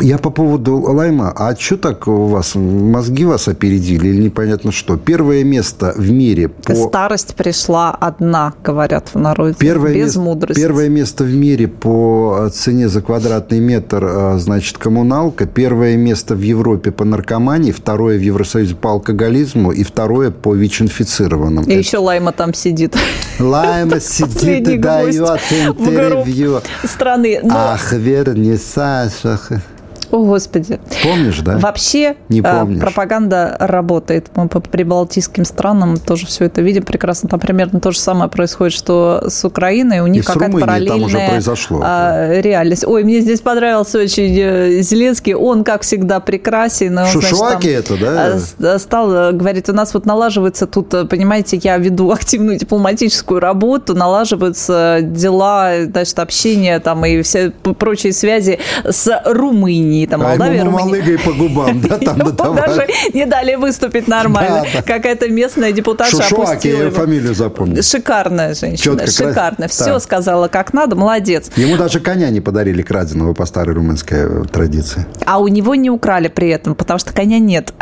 [0.00, 1.32] Я по поводу лайма.
[1.34, 2.54] А что так у вас?
[2.54, 4.96] Мозги вас опередили или непонятно что?
[4.96, 6.74] Первое место в мире по...
[6.74, 9.54] Старость пришла одна, говорят в народе.
[9.58, 10.60] Первое без место, мудрости.
[10.60, 15.46] Первое место в мире по цене за квадратный метр, э, значит, коммуналка.
[15.46, 17.72] Первое место в Европе по наркомании.
[17.72, 19.72] Второе в Евросоюзе по алкоголизму.
[19.72, 21.64] И второе по ВИЧ-инфицированным.
[21.64, 21.78] И Это...
[21.78, 22.96] еще Лайма там сидит.
[23.38, 26.60] Лайма сидит и дает интервью.
[26.84, 27.40] страны.
[27.50, 28.56] Ах, верни
[29.04, 29.77] هست
[30.10, 30.80] О, Господи.
[31.02, 31.58] Помнишь, да?
[31.58, 32.80] Вообще Не а, помнишь.
[32.80, 34.28] пропаганда работает.
[34.34, 37.28] Мы по прибалтийским странам тоже все это видим прекрасно.
[37.28, 40.00] Там примерно то же самое происходит, что с Украиной.
[40.00, 41.80] У них какая-то параллельная там уже произошло.
[41.82, 42.84] А, реальность.
[42.86, 45.34] Ой, мне здесь понравился очень э, Зеленский.
[45.34, 46.98] Он, как всегда, прекрасен.
[47.06, 48.38] Шушваки это, да?
[48.60, 53.40] А, стал, э, говорит, у нас вот налаживается тут, э, понимаете, я веду активную дипломатическую
[53.40, 59.97] работу, налаживаются дела, значит, общение там и все прочие связи с Румынией.
[60.06, 61.18] Там, а Молдавия, ему Румыния.
[61.18, 62.18] по губам, да, там
[62.56, 64.64] даже не дали выступить нормально.
[64.86, 67.82] Какая-то местная депутатша Шушуаки, я фамилию запомнил.
[67.82, 69.68] Шикарная женщина, шикарно.
[69.68, 71.50] Все сказала как надо, молодец.
[71.56, 75.06] Ему даже коня не подарили краденого по старой румынской традиции.
[75.24, 77.72] А у него не украли при этом, потому что коня нет.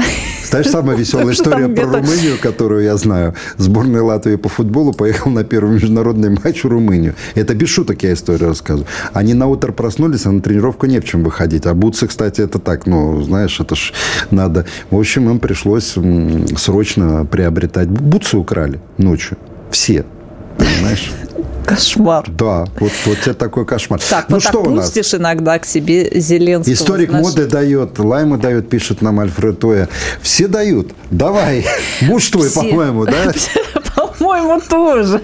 [0.49, 3.35] Знаешь, самая веселая история про Румынию, которую я знаю.
[3.57, 7.15] Сборная Латвии по футболу поехал на первый международный матч в Румынию.
[7.35, 8.87] Это без шуток я историю рассказываю.
[9.13, 11.67] Они на утро проснулись, а на тренировку не в чем выходить.
[11.67, 11.75] А
[12.07, 13.93] бутсы, кстати, это так, ну, знаешь, это ж
[14.31, 14.65] надо.
[14.91, 15.97] В общем, им пришлось
[16.57, 17.89] срочно приобретать.
[17.89, 19.37] Бутсы украли ночью.
[19.71, 20.05] Все.
[20.59, 21.11] Понимаешь?
[21.67, 22.25] Кошмар.
[22.29, 24.01] Да, вот, вот тебе такой кошмар.
[24.01, 25.15] Так, ну, вот что так у нас?
[25.15, 26.73] иногда к себе Зеленского.
[26.73, 27.27] Историк знаешь.
[27.27, 29.89] моды дает, Лайма дает, пишет нам Альфред Тоя.
[30.23, 30.93] Все дают.
[31.11, 31.67] Давай.
[32.03, 33.33] Муж твой, по-моему, да?
[34.19, 35.21] По-моему, тоже.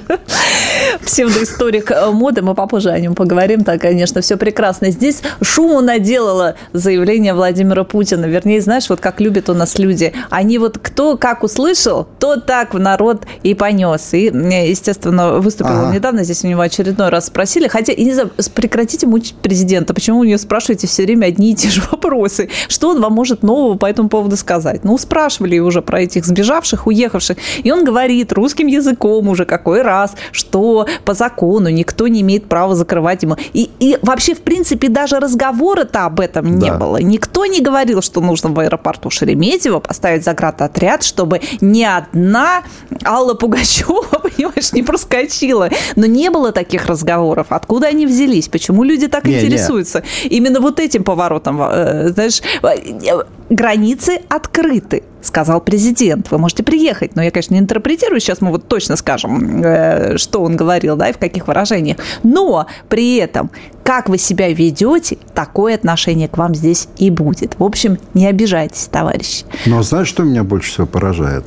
[1.05, 3.65] Псевдоисторик э, моды, мы попозже о нем поговорим.
[3.65, 4.91] Так, конечно, все прекрасно.
[4.91, 8.27] Здесь шуму наделало заявление Владимира Путина.
[8.27, 10.13] Вернее, знаешь, вот как любят у нас люди.
[10.31, 14.13] Они вот кто как услышал, то так в народ и понес.
[14.13, 15.95] И, естественно, выступил ага.
[15.95, 17.69] недавно, здесь у него очередной раз спросили.
[17.69, 19.95] Хотя, и не знаю, прекратите мучить президента.
[19.95, 22.51] Почему у него спрашиваете все время одни и те же вопросы?
[22.69, 24.85] Что он вам может нового по этому поводу сказать?
[24.85, 27.39] Ну, спрашивали уже про этих сбежавших, уехавших.
[27.63, 28.82] И он говорит русским языком
[29.29, 33.37] уже какой раз, что по закону никто не имеет права закрывать ему.
[33.53, 36.67] И, и вообще, в принципе, даже разговора-то об этом да.
[36.67, 36.97] не было.
[36.99, 42.63] Никто не говорил, что нужно в аэропорту Шереметьево поставить заградотряд, чтобы ни одна
[43.05, 45.69] Алла Пугачева, понимаешь, не проскочила.
[45.97, 47.49] Но не было таких разговоров.
[47.51, 48.49] Откуда они взялись?
[48.49, 50.03] Почему люди так не, интересуются?
[50.25, 50.31] Не.
[50.31, 56.31] Именно вот этим поворотом, э, знаешь, э, границы открыты сказал президент.
[56.31, 57.17] Вы можете приехать.
[57.17, 58.21] Но я, конечно, не интерпретирую.
[58.21, 61.97] Сейчас мы вот точно скажем, э, что он говорил, да, и в каких выражениях.
[62.23, 63.51] Но при этом,
[63.83, 67.59] как вы себя ведете, такое отношение к вам здесь и будет.
[67.59, 69.45] В общем, не обижайтесь, товарищи.
[69.67, 71.45] Но знаешь, что меня больше всего поражает?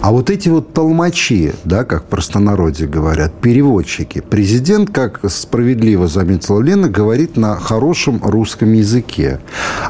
[0.00, 4.20] А вот эти вот толмачи, да, как в простонародье говорят, переводчики.
[4.20, 9.40] Президент, как справедливо заметила Лена, говорит на хорошем русском языке.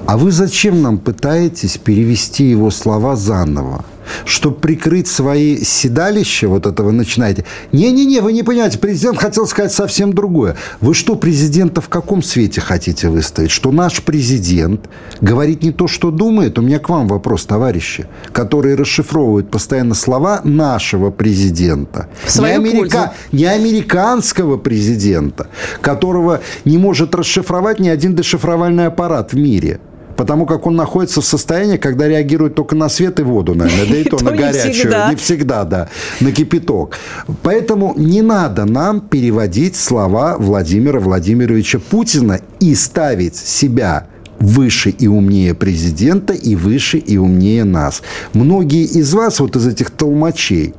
[0.07, 3.85] А вы зачем нам пытаетесь перевести его слова заново.
[4.25, 7.45] Чтобы прикрыть свои седалища, вот это вы начинаете.
[7.73, 10.57] Не-не-не, вы не понимаете, президент хотел сказать совсем другое.
[10.81, 13.51] Вы что, президента в каком свете хотите выставить?
[13.51, 14.89] Что наш президент
[15.21, 16.59] говорит не то, что думает?
[16.59, 22.09] У меня к вам вопрос, товарищи, которые расшифровывают постоянно слова нашего президента.
[22.39, 23.15] Не, америка...
[23.33, 25.49] не американского президента,
[25.81, 29.81] которого не может расшифровать ни один дешифровальный аппарат в мире
[30.21, 33.97] потому как он находится в состоянии, когда реагирует только на свет и воду, наверное, да
[33.97, 34.93] и то на горячую.
[35.09, 35.89] Не всегда, да,
[36.21, 36.99] на кипяток.
[37.43, 45.55] Поэтому не надо нам переводить слова Владимира Владимировича Путина и ставить себя выше и умнее
[45.55, 48.03] президента и выше и умнее нас.
[48.35, 50.75] Многие из вас, вот из этих толмачей,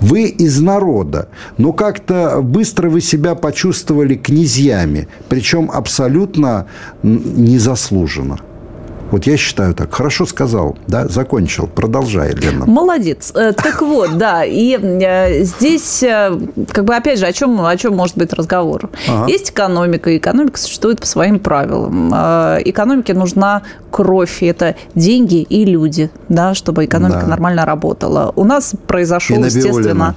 [0.00, 6.66] вы из народа, но как-то быстро вы себя почувствовали князьями, причем абсолютно
[7.02, 8.38] незаслуженно.
[9.10, 9.92] Вот я считаю так.
[9.92, 11.66] Хорошо сказал, да, закончил.
[11.66, 12.66] Продолжай, Лена.
[12.66, 13.32] Молодец.
[13.34, 17.76] Э, так вот, да, и э, здесь, э, как бы, опять же, о чем, о
[17.76, 18.90] чем может быть разговор?
[19.08, 19.30] Ага.
[19.30, 22.10] Есть экономика, и экономика существует по своим правилам.
[22.64, 27.26] Экономике нужна кровь, это деньги и люди, да, чтобы экономика да.
[27.26, 28.32] нормально работала.
[28.36, 30.16] У нас произошел, и естественно...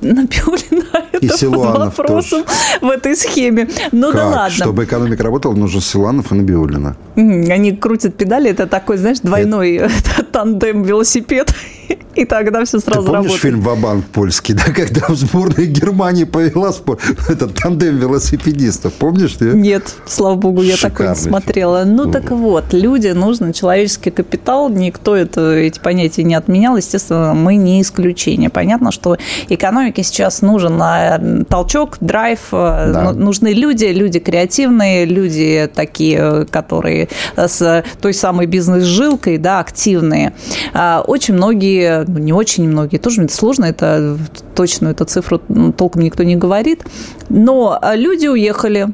[0.00, 0.84] Набиулина.
[1.20, 2.58] И это Силуанов вопросом тоже.
[2.80, 3.68] в этой схеме.
[3.92, 4.16] Ну как?
[4.16, 4.50] да ладно.
[4.50, 6.96] Чтобы экономика работала, нужно Силуанов и Набиулина.
[7.16, 10.22] Они крутят педали, это такой, знаешь, двойной это...
[10.32, 11.54] тандем велосипед.
[12.14, 13.40] И тогда все сразу Ты помнишь работает.
[13.40, 16.98] фильм «Вабанк» польский, да, когда в сборной Германии повела спор...
[17.28, 19.36] этот тандем велосипедистов, помнишь?
[19.40, 21.84] Нет, нет слава богу, я такой не смотрела.
[21.84, 27.32] Ну, ну, так вот, люди, нужен человеческий капитал, никто это, эти понятия не отменял, естественно,
[27.34, 28.50] мы не исключение.
[28.50, 29.16] Понятно, что
[29.48, 33.12] экономике сейчас нужен э, толчок, драйв, э, да.
[33.12, 40.32] нужны люди, люди креативные, люди такие, которые с той самой бизнес-жилкой, да, активные.
[40.74, 44.18] А, очень многие ну, не очень многие, тоже сложно, это
[44.54, 45.40] точно эту цифру
[45.76, 46.84] толком никто не говорит,
[47.28, 48.88] но а, люди уехали,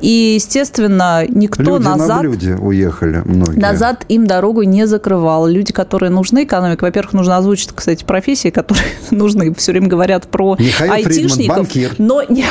[0.00, 2.08] И, естественно, никто люди назад...
[2.08, 3.58] на блюде уехали многие.
[3.58, 5.46] Назад им дорогу не закрывал.
[5.46, 9.54] Люди, которые нужны экономике, во-первых, нужно озвучить, кстати, профессии, которые нужны.
[9.54, 11.34] Все время говорят про Михаил айтишников.
[11.34, 11.94] Фридман, банкир.
[11.98, 12.46] Но нет.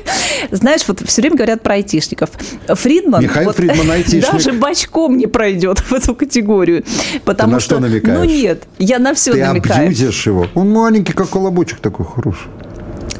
[0.50, 2.30] Знаешь, вот все время говорят про айтишников.
[2.68, 3.22] Фридман...
[3.22, 4.32] Михаил вот, Фридман айтишник.
[4.32, 6.84] Даже бочком не пройдет в эту категорию.
[7.24, 8.18] Потому Ты на что, что намекаешь?
[8.18, 9.86] Ну нет, я на все Ты намекаю.
[9.86, 10.46] абьюзишь его.
[10.54, 12.48] Он маленький, как колобочек такой хороший.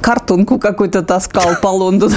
[0.00, 2.14] Картонку какой-то таскал по Лондону.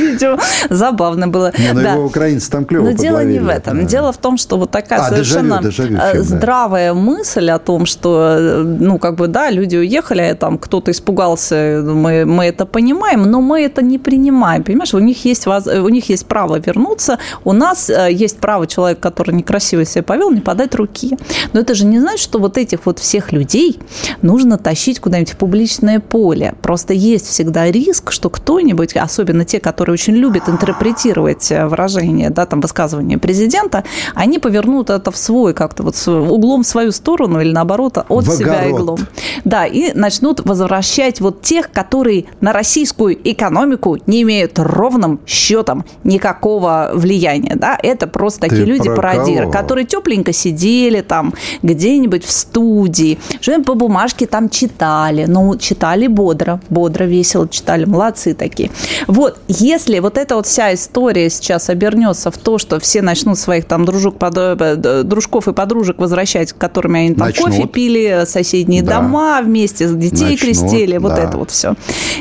[0.00, 0.38] Видео.
[0.70, 1.52] Забавно было.
[1.58, 1.92] Не, ну Да.
[1.92, 3.80] его украинцы там клево Но дело не в этом.
[3.80, 3.84] Да.
[3.84, 6.36] Дело в том, что вот такая А, совершенно дежавю, дежавю э, фильм, да.
[6.36, 10.90] здравая мысль о том, что, э, ну, как бы, да, люди уехали, а там кто-то
[10.90, 14.94] испугался, мы, мы это понимаем, но мы это не принимаем, понимаешь?
[14.94, 19.00] У них есть, воз- у них есть право вернуться, у нас э, есть право человека,
[19.00, 21.16] который некрасиво себя повел, не подать руки.
[21.52, 23.78] Но это же не значит, что вот этих вот всех людей
[24.22, 26.54] нужно тащить куда-нибудь в публичное поле.
[26.62, 32.46] Просто есть всегда риск, что кто-нибудь, особенно те, которые очень любят интерпретировать э, выражения, да,
[32.46, 37.52] там, высказывания президента, они повернут это в свой как-то вот углом в свою сторону или
[37.52, 38.80] наоборот от В себя огород.
[38.80, 38.98] иглом.
[39.44, 46.90] Да, и начнут возвращать вот тех, которые на российскую экономику не имеют ровным счетом никакого
[46.94, 53.66] влияния, да, это просто такие люди пародиры, которые тепленько сидели там где-нибудь в студии, что-нибудь
[53.66, 58.70] по бумажке там читали, ну, читали бодро, бодро, весело читали, молодцы такие.
[59.06, 63.64] Вот, если вот эта вот вся история сейчас обернется в то, что все начнут своих
[63.64, 67.46] там дружок, под- э, дружков и подружек возвращать, которыми они там Начнут.
[67.48, 69.00] кофе пили, соседние Да.
[69.00, 71.22] дома вместе, детей Начнут, крестили, вот да.
[71.24, 71.74] это вот все.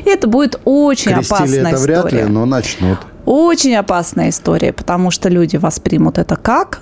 [0.06, 2.24] Это будет очень Крестили опасная это вряд история.
[2.26, 2.98] ли, но начнут.
[3.26, 6.80] Очень опасная история, потому что люди воспримут это как?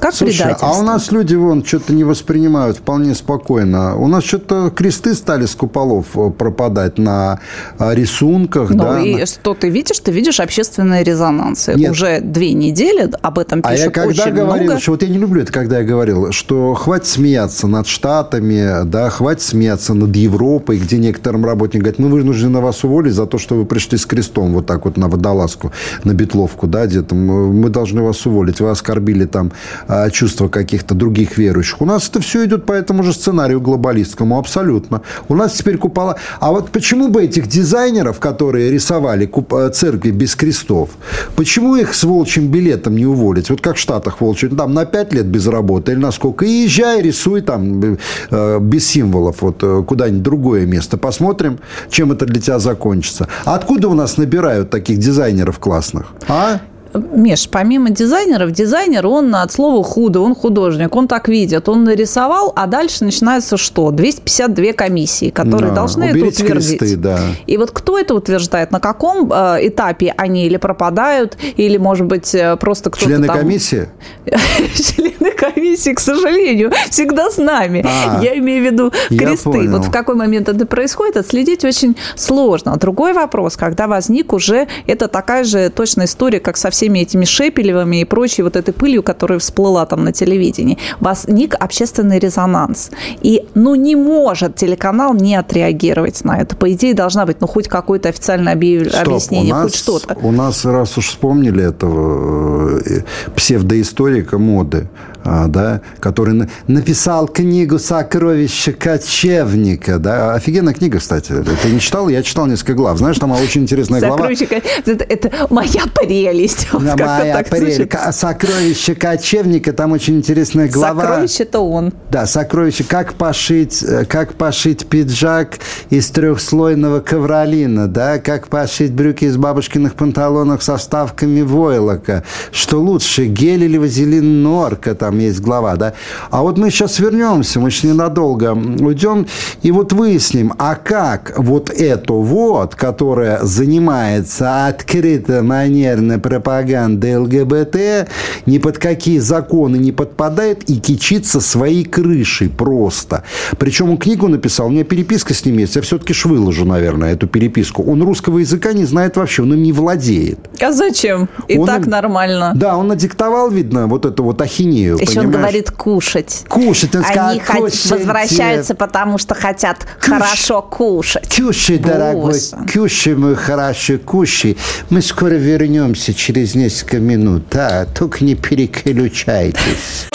[0.00, 3.96] Как Слушай, а у нас люди вон что-то не воспринимают вполне спокойно.
[3.96, 7.40] У нас что-то кресты стали с куполов э, пропадать на
[7.78, 9.00] э, рисунках, Ну да.
[9.00, 9.98] и на- что ты видишь?
[10.00, 11.74] Ты видишь общественные резонансы.
[11.74, 11.90] Нет.
[11.92, 14.80] Уже две недели об этом А пишут я когда очень говорил, много.
[14.80, 19.08] что вот я не люблю это, когда я говорил, что хватит смеяться над Штатами, да,
[19.10, 23.54] хватит смеяться над Европой, где некоторым работникам говорят, мы вынуждены вас уволить за то, что
[23.54, 25.72] вы пришли с крестом вот так вот на водолазку,
[26.04, 27.14] на бетловку, да, где-то.
[27.14, 29.52] Мы мы должны вас уволить, вы оскорбили там
[29.88, 31.80] а, чувства каких-то других верующих.
[31.80, 35.02] У нас это все идет по этому же сценарию глобалистскому, абсолютно.
[35.28, 36.16] У нас теперь купола...
[36.40, 40.90] А вот почему бы этих дизайнеров, которые рисовали куп- э, церкви без крестов,
[41.36, 43.50] почему их с волчьим билетом не уволить?
[43.50, 46.44] Вот как в Штатах волчий, там на 5 лет без работы или на сколько?
[46.44, 47.98] И езжай, рисуй там
[48.30, 50.96] э, без символов вот э, куда-нибудь другое место.
[50.96, 51.58] Посмотрим,
[51.90, 53.28] чем это для тебя закончится.
[53.44, 56.06] А откуда у нас набирают таких дизайнеров классных?
[56.28, 56.60] А?
[56.94, 61.68] Миш, помимо дизайнеров, дизайнер, он от слова худо, он художник, он так видит.
[61.68, 63.90] Он нарисовал, а дальше начинается что?
[63.90, 66.78] 252 комиссии, которые Да, должны это утвердить.
[66.78, 67.18] кресты, да.
[67.46, 68.70] И вот кто это утверждает?
[68.70, 73.38] На каком э, этапе они или пропадают, или, может быть, э, просто кто-то Члены там...
[73.38, 73.88] комиссии?
[74.74, 77.84] Члены комиссии, к сожалению, всегда с нами.
[77.86, 79.68] А, Я имею в виду кресты.
[79.68, 82.76] Вот в какой момент это происходит, отследить очень сложно.
[82.76, 88.00] Другой вопрос, когда возник уже, это такая же точная история, как со всеми этими Шепелевыми
[88.02, 90.76] и прочей вот этой пылью, которая всплыла там на телевидении.
[91.00, 92.90] Возник общественный резонанс.
[93.22, 96.54] И, ну, не может телеканал не отреагировать на это.
[96.54, 100.16] По идее, должна быть, ну, хоть какое-то официальное объяв- Стоп, объяснение, нас, хоть что-то.
[100.22, 103.00] У нас, раз уж вспомнили этого э,
[103.34, 104.88] псевдоисторика моды,
[105.24, 109.98] а, да, который на- написал книгу «Сокровища кочевника».
[109.98, 110.34] Да?
[110.34, 111.32] Офигенная книга, кстати.
[111.62, 112.08] Ты не читал?
[112.08, 112.98] Я читал несколько глав.
[112.98, 114.16] Знаешь, там очень интересная глава.
[114.16, 114.44] Сокровище,
[114.84, 116.65] это, это моя прелесть.
[116.70, 117.76] Так прелесть.
[117.76, 117.92] звучит.
[117.92, 119.72] Ка- «Сокровища кочевника».
[119.72, 121.02] Там очень интересная глава.
[121.02, 121.92] Сокровище это он.
[122.10, 122.84] Да, сокровище.
[122.84, 125.58] Как пошить, э, как пошить пиджак
[125.90, 128.18] из трехслойного ковролина, да?
[128.18, 132.24] Как пошить брюки из бабушкиных панталонок со вставками войлока.
[132.50, 135.92] Что лучше, гель или вазелин норка, там есть глава, да?
[136.30, 139.26] А вот мы сейчас вернемся, мы еще ненадолго уйдем
[139.62, 148.08] и вот выясним, а как вот эту вот, которая занимается открыто манерной пропагандой ЛГБТ,
[148.46, 153.24] ни под какие законы не подпадает и кичится своей крышей просто.
[153.58, 157.12] Причем он книгу написал, у меня переписка с ним есть, я все-таки ж выложу, наверное,
[157.12, 157.82] эту переписку.
[157.84, 160.38] Он русского языка не знает вообще, он им не владеет.
[160.60, 161.28] А зачем?
[161.48, 162.52] И Он так нормально.
[162.54, 165.38] Да, он надиктовал, видно, вот эту вот ахинею, Еще он понимаешь?
[165.38, 166.44] говорит кушать.
[166.48, 167.94] Кушать, он сказал, Они хот- «Кушайте».
[167.94, 171.34] возвращаются, потому что хотят хорошо кушать.
[171.36, 172.40] Кушай, дорогой,
[172.72, 174.56] кушай, мой хороший, кушай.
[174.90, 180.08] Мы скоро вернемся через несколько минут, да, только не переключайтесь.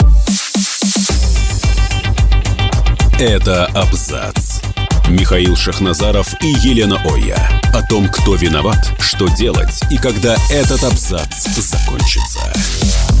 [3.18, 4.60] Это абзац.
[5.08, 7.38] Михаил Шахназаров и Елена Оя.
[7.74, 13.11] О том, кто виноват, что делать и когда этот абзац закончится.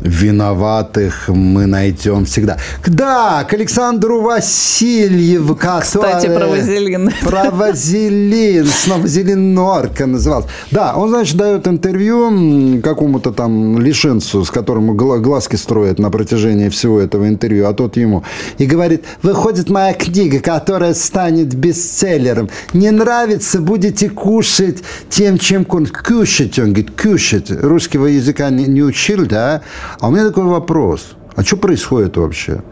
[0.00, 2.56] Виноватых мы найдем всегда.
[2.86, 5.54] Да, к Александру Васильеву.
[5.54, 7.10] Кстати, про вазелин.
[7.22, 8.66] Про вазелин.
[8.66, 10.48] Снова вазелин Норка назывался.
[10.70, 17.00] Да, он, значит, дает интервью какому-то там лишенцу, с которым глазки строят на протяжении всего
[17.00, 18.24] этого интервью, а тот ему.
[18.58, 22.48] И говорит, выходит моя книга, которая станет бестселлером.
[22.72, 24.78] Не нравится, будете кушать
[25.10, 26.58] тем, чем кушать.
[26.58, 27.50] Он говорит, кушать.
[27.50, 29.60] Русского языка не, не учил, да?
[29.98, 31.16] А у меня такой вопрос.
[31.36, 32.62] А что происходит вообще?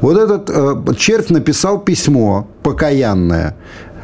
[0.00, 3.56] Вот этот э, червь написал письмо покаянное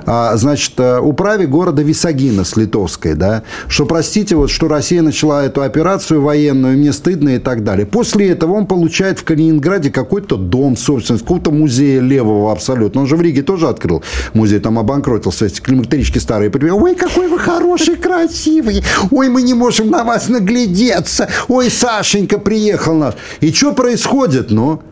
[0.07, 5.63] значит, э, управе города Висагина с Литовской, да, что, простите, вот, что Россия начала эту
[5.63, 7.87] операцию военную, мне стыдно и так далее.
[7.87, 13.03] После этого он получает в Калининграде какой-то дом, собственность, какого-то музея левого абсолютно.
[13.03, 14.03] Он же в Риге тоже открыл
[14.33, 16.51] музей, там обанкротился, эти климактерички старые.
[16.51, 18.83] Ой, какой вы хороший, красивый.
[19.11, 21.29] Ой, мы не можем на вас наглядеться.
[21.49, 23.15] Ой, Сашенька приехал наш.
[23.41, 24.83] И что происходит, ну?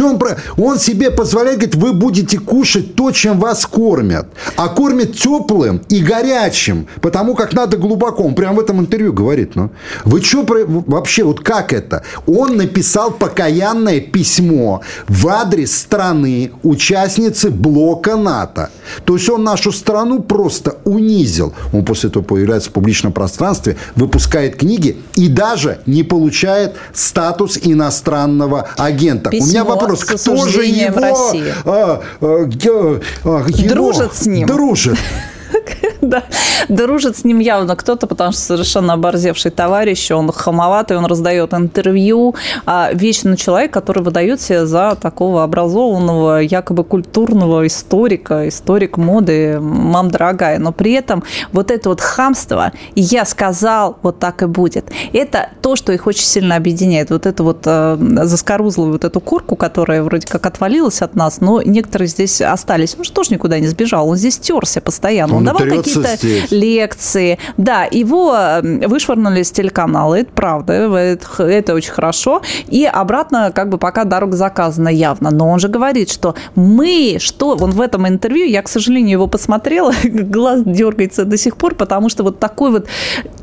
[0.00, 0.36] Он, про...
[0.56, 4.26] он себе позволяет, говорит, вы будете кушать то, чем вас кормят.
[4.56, 8.22] А кормят теплым и горячим, потому как надо глубоко.
[8.24, 9.56] Он прямо в этом интервью говорит.
[9.56, 9.70] Ну,
[10.04, 10.64] вы что про...
[10.66, 12.02] вообще, вот как это?
[12.26, 18.70] Он написал покаянное письмо в адрес страны, участницы блока НАТО.
[19.04, 21.52] То есть он нашу страну просто унизил.
[21.72, 28.68] Он после этого появляется в публичном пространстве, выпускает книги и даже не получает статус иностранного
[28.76, 29.30] агента.
[29.30, 29.46] Письмо.
[29.46, 30.98] У меня вопрос, кто же его,
[31.64, 34.46] а, а, а, его дружит с ним?
[34.46, 34.98] Дружит.
[36.10, 36.24] да,
[36.68, 42.34] дружит с ним явно кто-то, потому что совершенно оборзевший товарищ, он хамоватый, он раздает интервью,
[42.64, 50.10] а вечно человек, который выдает себя за такого образованного, якобы культурного историка, историк моды, мам
[50.10, 55.50] дорогая, но при этом вот это вот хамство, я сказал, вот так и будет, это
[55.62, 60.02] то, что их очень сильно объединяет, вот эту вот э, заскорузлую вот эту курку, которая
[60.02, 64.08] вроде как отвалилась от нас, но некоторые здесь остались, он же тоже никуда не сбежал,
[64.08, 65.95] он здесь терся постоянно, он, он давал какие-то
[66.50, 67.38] лекции.
[67.56, 72.42] Да, его вышвырнули с телеканала, это правда, это, это очень хорошо.
[72.68, 75.30] И обратно, как бы пока дорога заказана явно.
[75.30, 79.26] Но он же говорит, что мы, что, он в этом интервью, я, к сожалению, его
[79.26, 82.86] посмотрела, глаз дергается до сих пор, потому что вот такое вот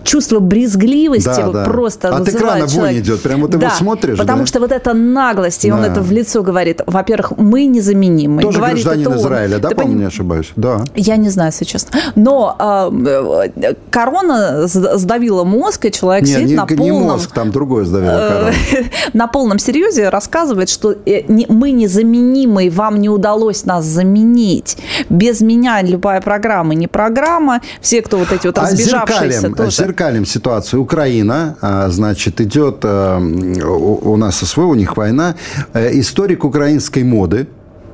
[0.04, 1.64] чувство брезгливости да, вот да.
[1.64, 4.46] просто От экрана вонь идет, прям вот да, его смотришь, потому да?
[4.46, 5.78] что вот эта наглость, и да.
[5.78, 8.42] он это в лицо говорит, во-первых, мы незаменимы.
[8.42, 10.52] Тоже говорит, гражданин Израиля, да, по-моему, не ошибаюсь?
[10.56, 10.84] Да.
[10.96, 12.00] Я не знаю, если честно.
[12.16, 16.86] Но э, корона сдавила мозг, и человек Нет, сидит не, на полном...
[16.86, 18.54] не мозг, там другое сдавило э, корона.
[19.14, 24.78] на полном серьезе рассказывает, что э, мы незаменимы, вам не удалось нас заменить.
[25.10, 27.62] Без меня любая программа не программа.
[27.82, 29.72] Все, кто вот эти вот а разбежавшиеся зеркалем, тоже...
[29.72, 30.82] зеркалем ситуацию.
[30.82, 32.84] Украина, а, значит, идет...
[32.84, 35.36] У нас СВО, у них война.
[35.74, 37.48] Историк украинской моды,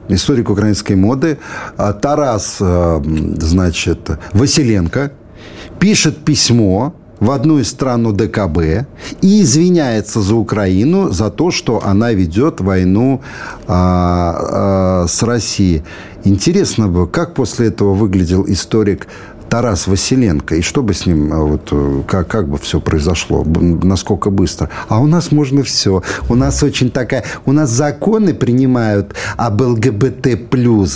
[0.09, 1.37] историк украинской моды,
[1.77, 3.01] а, Тарас, а,
[3.37, 5.11] значит, Василенко,
[5.79, 8.85] пишет письмо в одну из стран УДКБ
[9.21, 13.21] и извиняется за Украину за то, что она ведет войну
[13.67, 15.83] а, а, с Россией.
[16.23, 19.07] Интересно бы, как после этого выглядел историк
[19.49, 23.43] Тарас Василенко, и что бы с ним, а, вот, э, как, как бы все произошло,
[23.43, 24.69] насколько быстро.
[24.87, 26.03] А у нас можно все.
[26.29, 27.23] У нас очень такая...
[27.45, 30.37] У нас законы принимают об ЛГБТ+,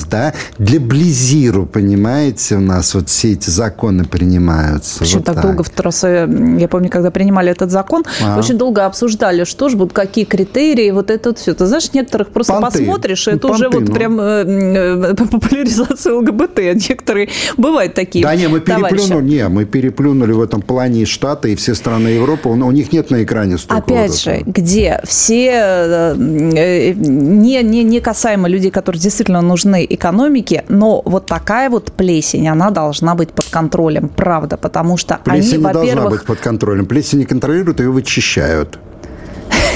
[0.10, 4.99] да, для Близиру, понимаете, у нас вот все эти законы принимаются.
[4.99, 6.30] Почему вот так, так долго в трассе,
[6.60, 8.38] я помню, когда принимали этот закон, а?
[8.38, 11.54] очень долго обсуждали, что же будут, какие критерии, вот это вот все.
[11.54, 12.80] Ты знаешь, некоторых просто Понты.
[12.80, 13.93] посмотришь, это Понты, уже вот ну.
[13.93, 16.60] прям э, э, популяризация ЛГБТ.
[16.89, 18.24] Некоторые бывают такие.
[18.24, 22.10] Да, не, мы переплюнули, не, мы переплюнули в этом плане и Штаты, и все страны
[22.10, 22.50] Европы.
[22.50, 23.84] У них нет на экране столько.
[23.84, 30.64] Опять вот же, где все э, не, не, не касаемо людей, которые действительно нужны экономике,
[30.70, 35.66] но вот такая вот плесень, она должна быть под контролем, правда, потому что плесень они,
[35.66, 36.86] не должна быть под контролем.
[36.86, 38.80] Плесень не контролируют, ее вычищают.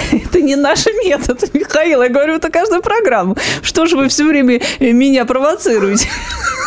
[0.11, 2.01] Это не наш метод, Михаил.
[2.01, 3.35] Я говорю это каждую программу.
[3.61, 6.07] Что же вы все время меня провоцируете?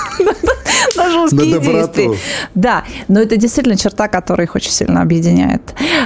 [0.96, 2.16] на жесткие действия.
[2.54, 5.62] Да, но это действительно черта, которая их очень сильно объединяет.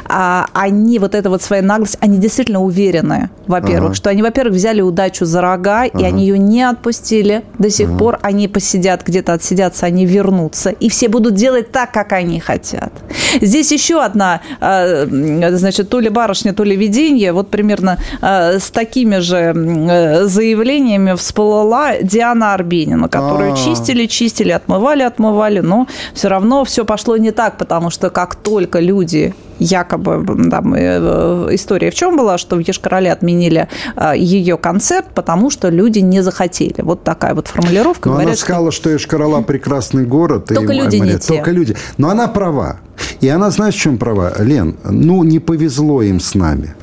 [0.07, 3.95] А, они, вот эта вот своя наглость, они действительно уверены, во-первых, ага.
[3.95, 5.99] что они, во-первых, взяли удачу за рога, ага.
[5.99, 7.99] и они ее не отпустили до сих ага.
[7.99, 8.19] пор.
[8.23, 10.71] Они посидят где-то, отсидятся, они вернутся.
[10.71, 12.93] И все будут делать так, как они хотят.
[13.41, 17.33] Здесь еще одна, а, значит, то ли барышня, то ли видение.
[17.33, 23.57] Вот примерно а, с такими же э, заявлениями всплыла Диана Арбенина, которую А-а-а.
[23.57, 28.81] чистили, чистили, отмывали, отмывали, но все равно все пошло не так, потому что как только
[28.81, 35.07] люди якобы там, э, история в чем была, что в Ешкарале отменили э, ее концерт,
[35.15, 36.83] потому что люди не захотели.
[36.83, 38.09] Вот такая вот формулировка.
[38.09, 40.47] Но говорят, она сказала, что, что Ешкарала прекрасный город.
[40.47, 41.57] Только и, люди не Только те.
[41.57, 41.77] люди.
[41.99, 42.81] Но она права.
[43.21, 44.33] И она знает, в чем права.
[44.39, 46.75] Лен, ну не повезло им с нами.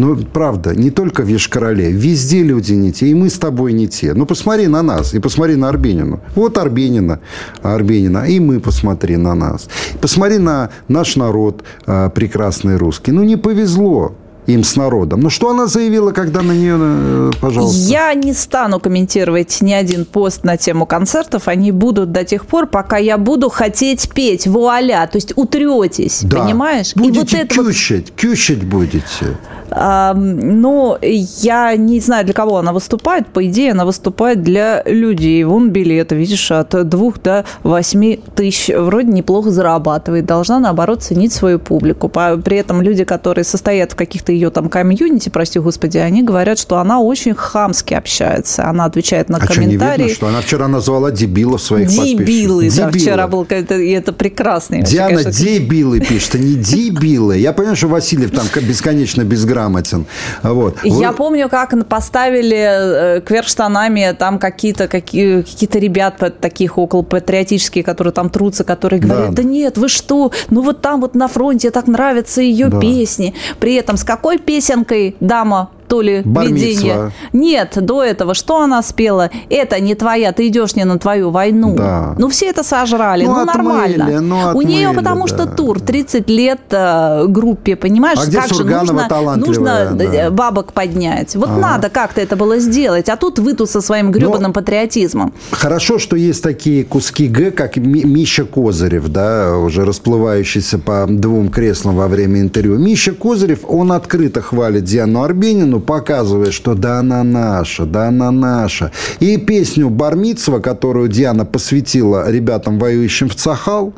[0.00, 3.86] Ну, правда, не только в Ешкарале, везде люди не те, и мы с тобой не
[3.86, 4.14] те.
[4.14, 6.20] Ну, посмотри на нас, и посмотри на Арбенину.
[6.34, 7.20] Вот Арбенина,
[7.62, 9.68] Арбенина, и мы посмотри на нас.
[10.00, 13.12] Посмотри на наш народ а, прекрасный русский.
[13.12, 14.14] Ну, не повезло
[14.46, 15.20] им с народом.
[15.20, 17.78] Ну, что она заявила, когда на нее, э, пожалуйста?
[17.78, 21.48] Я не стану комментировать ни один пост на тему концертов.
[21.48, 24.46] Они будут до тех пор, пока я буду хотеть петь.
[24.46, 25.08] Вуаля.
[25.10, 26.42] То есть утретесь, да.
[26.42, 26.92] понимаешь?
[26.94, 28.20] Будете И вот кющать, вот...
[28.20, 29.36] кющать будете.
[29.72, 33.28] Ну, я не знаю, для кого она выступает.
[33.28, 35.44] По идее, она выступает для людей.
[35.44, 38.74] Вон билеты, видишь, от двух до восьми тысяч.
[38.74, 40.26] Вроде неплохо зарабатывает.
[40.26, 42.08] Должна, наоборот, ценить свою публику.
[42.08, 46.78] При этом люди, которые состоят в каких-то ее там комьюнити, прости господи, они говорят, что
[46.78, 48.68] она очень хамски общается.
[48.68, 49.78] Она отвечает на а комментарии.
[49.78, 52.92] Что, не видно, что она вчера назвала дебилов своих дебилы, подписчиков.
[52.92, 54.82] Да, вчера был, это, и это прекрасно.
[54.82, 57.38] Диана, вообще, конечно, дебилы пишет, а не дебилы.
[57.38, 60.06] Я понимаю, что Васильев там бесконечно безграмотный грамотен.
[60.42, 60.76] Вот.
[60.84, 61.16] Я Вы...
[61.16, 68.12] помню, как поставили э, кверх штанами там какие-то какие, какие-то ребята таких около патриотические, которые
[68.12, 69.42] там трутся, которые говорят, да.
[69.42, 72.80] да нет, вы что, ну вот там вот на фронте так нравятся ее да.
[72.80, 73.34] песни.
[73.58, 77.10] При этом с какой песенкой дама то ли видение.
[77.32, 79.28] Нет, до этого что она спела?
[79.50, 81.74] Это не твоя, ты идешь не на твою войну.
[81.76, 82.14] Да.
[82.16, 84.20] Ну, все это сожрали, ну, ну отмыли, нормально.
[84.20, 85.34] Ну, отмыли, У нее потому да.
[85.34, 88.20] что тур, 30 лет э, группе, понимаешь?
[88.20, 90.04] А как же нужно, нужно да.
[90.04, 91.34] Э, бабок поднять.
[91.34, 91.60] Вот ага.
[91.60, 93.08] надо как-то это было сделать.
[93.08, 95.32] А тут вы тут со своим гребаным патриотизмом.
[95.50, 101.96] Хорошо, что есть такие куски Г, как Миша Козырев, да, уже расплывающийся по двум креслам
[101.96, 102.78] во время интервью.
[102.78, 108.92] Миша Козырев, он открыто хвалит Диану Арбенину, показывает, что да она наша, да она наша.
[109.20, 113.92] И песню Бармицева, которую Диана посвятила ребятам, воюющим в Цахал,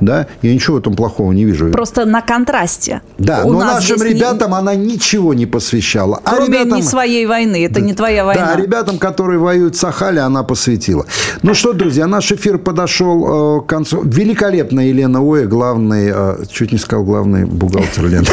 [0.00, 1.70] да, я ничего в этом плохого не вижу.
[1.70, 3.02] Просто на контрасте.
[3.18, 4.56] Да, У но нашим ребятам не...
[4.56, 6.20] она ничего не посвящала.
[6.24, 6.76] А Кроме ребятам...
[6.76, 8.54] не своей войны, это да, не твоя война.
[8.54, 11.06] Да, ребятам, которые воюют в Сахале, она посвятила.
[11.42, 14.02] Ну что, друзья, наш эфир подошел э, к концу.
[14.02, 18.26] Великолепная Елена Оя, главный, э, чуть не сказал главный бухгалтер Лена.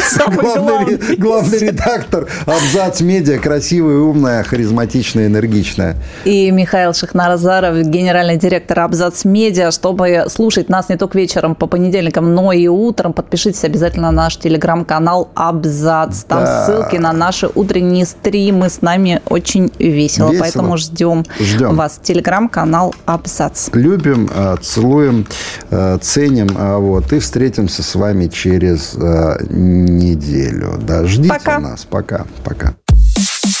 [1.18, 5.96] Главный редактор Абзац Медиа, красивая, умная, харизматичная, энергичная.
[6.24, 11.66] И Михаил Шахнарзаров, генеральный директор Абзац Медиа, чтобы слушать нас не только вечером, вечером по
[11.66, 13.12] понедельникам, но и утром.
[13.12, 16.24] Подпишитесь обязательно на наш телеграм-канал Абзац.
[16.24, 16.66] Там да.
[16.66, 18.68] ссылки на наши утренние стримы.
[18.68, 20.30] С нами очень весело.
[20.30, 20.40] весело.
[20.40, 22.00] Поэтому ждем, ждем вас.
[22.02, 23.70] Телеграм-канал Абзац.
[23.72, 25.26] Любим, э, целуем,
[25.70, 26.48] э, ценим.
[26.56, 30.78] А вот, и встретимся с вами через э, неделю.
[30.80, 31.58] Да, ждите Пока.
[31.58, 31.84] нас.
[31.84, 32.26] Пока.
[32.44, 32.74] Пока.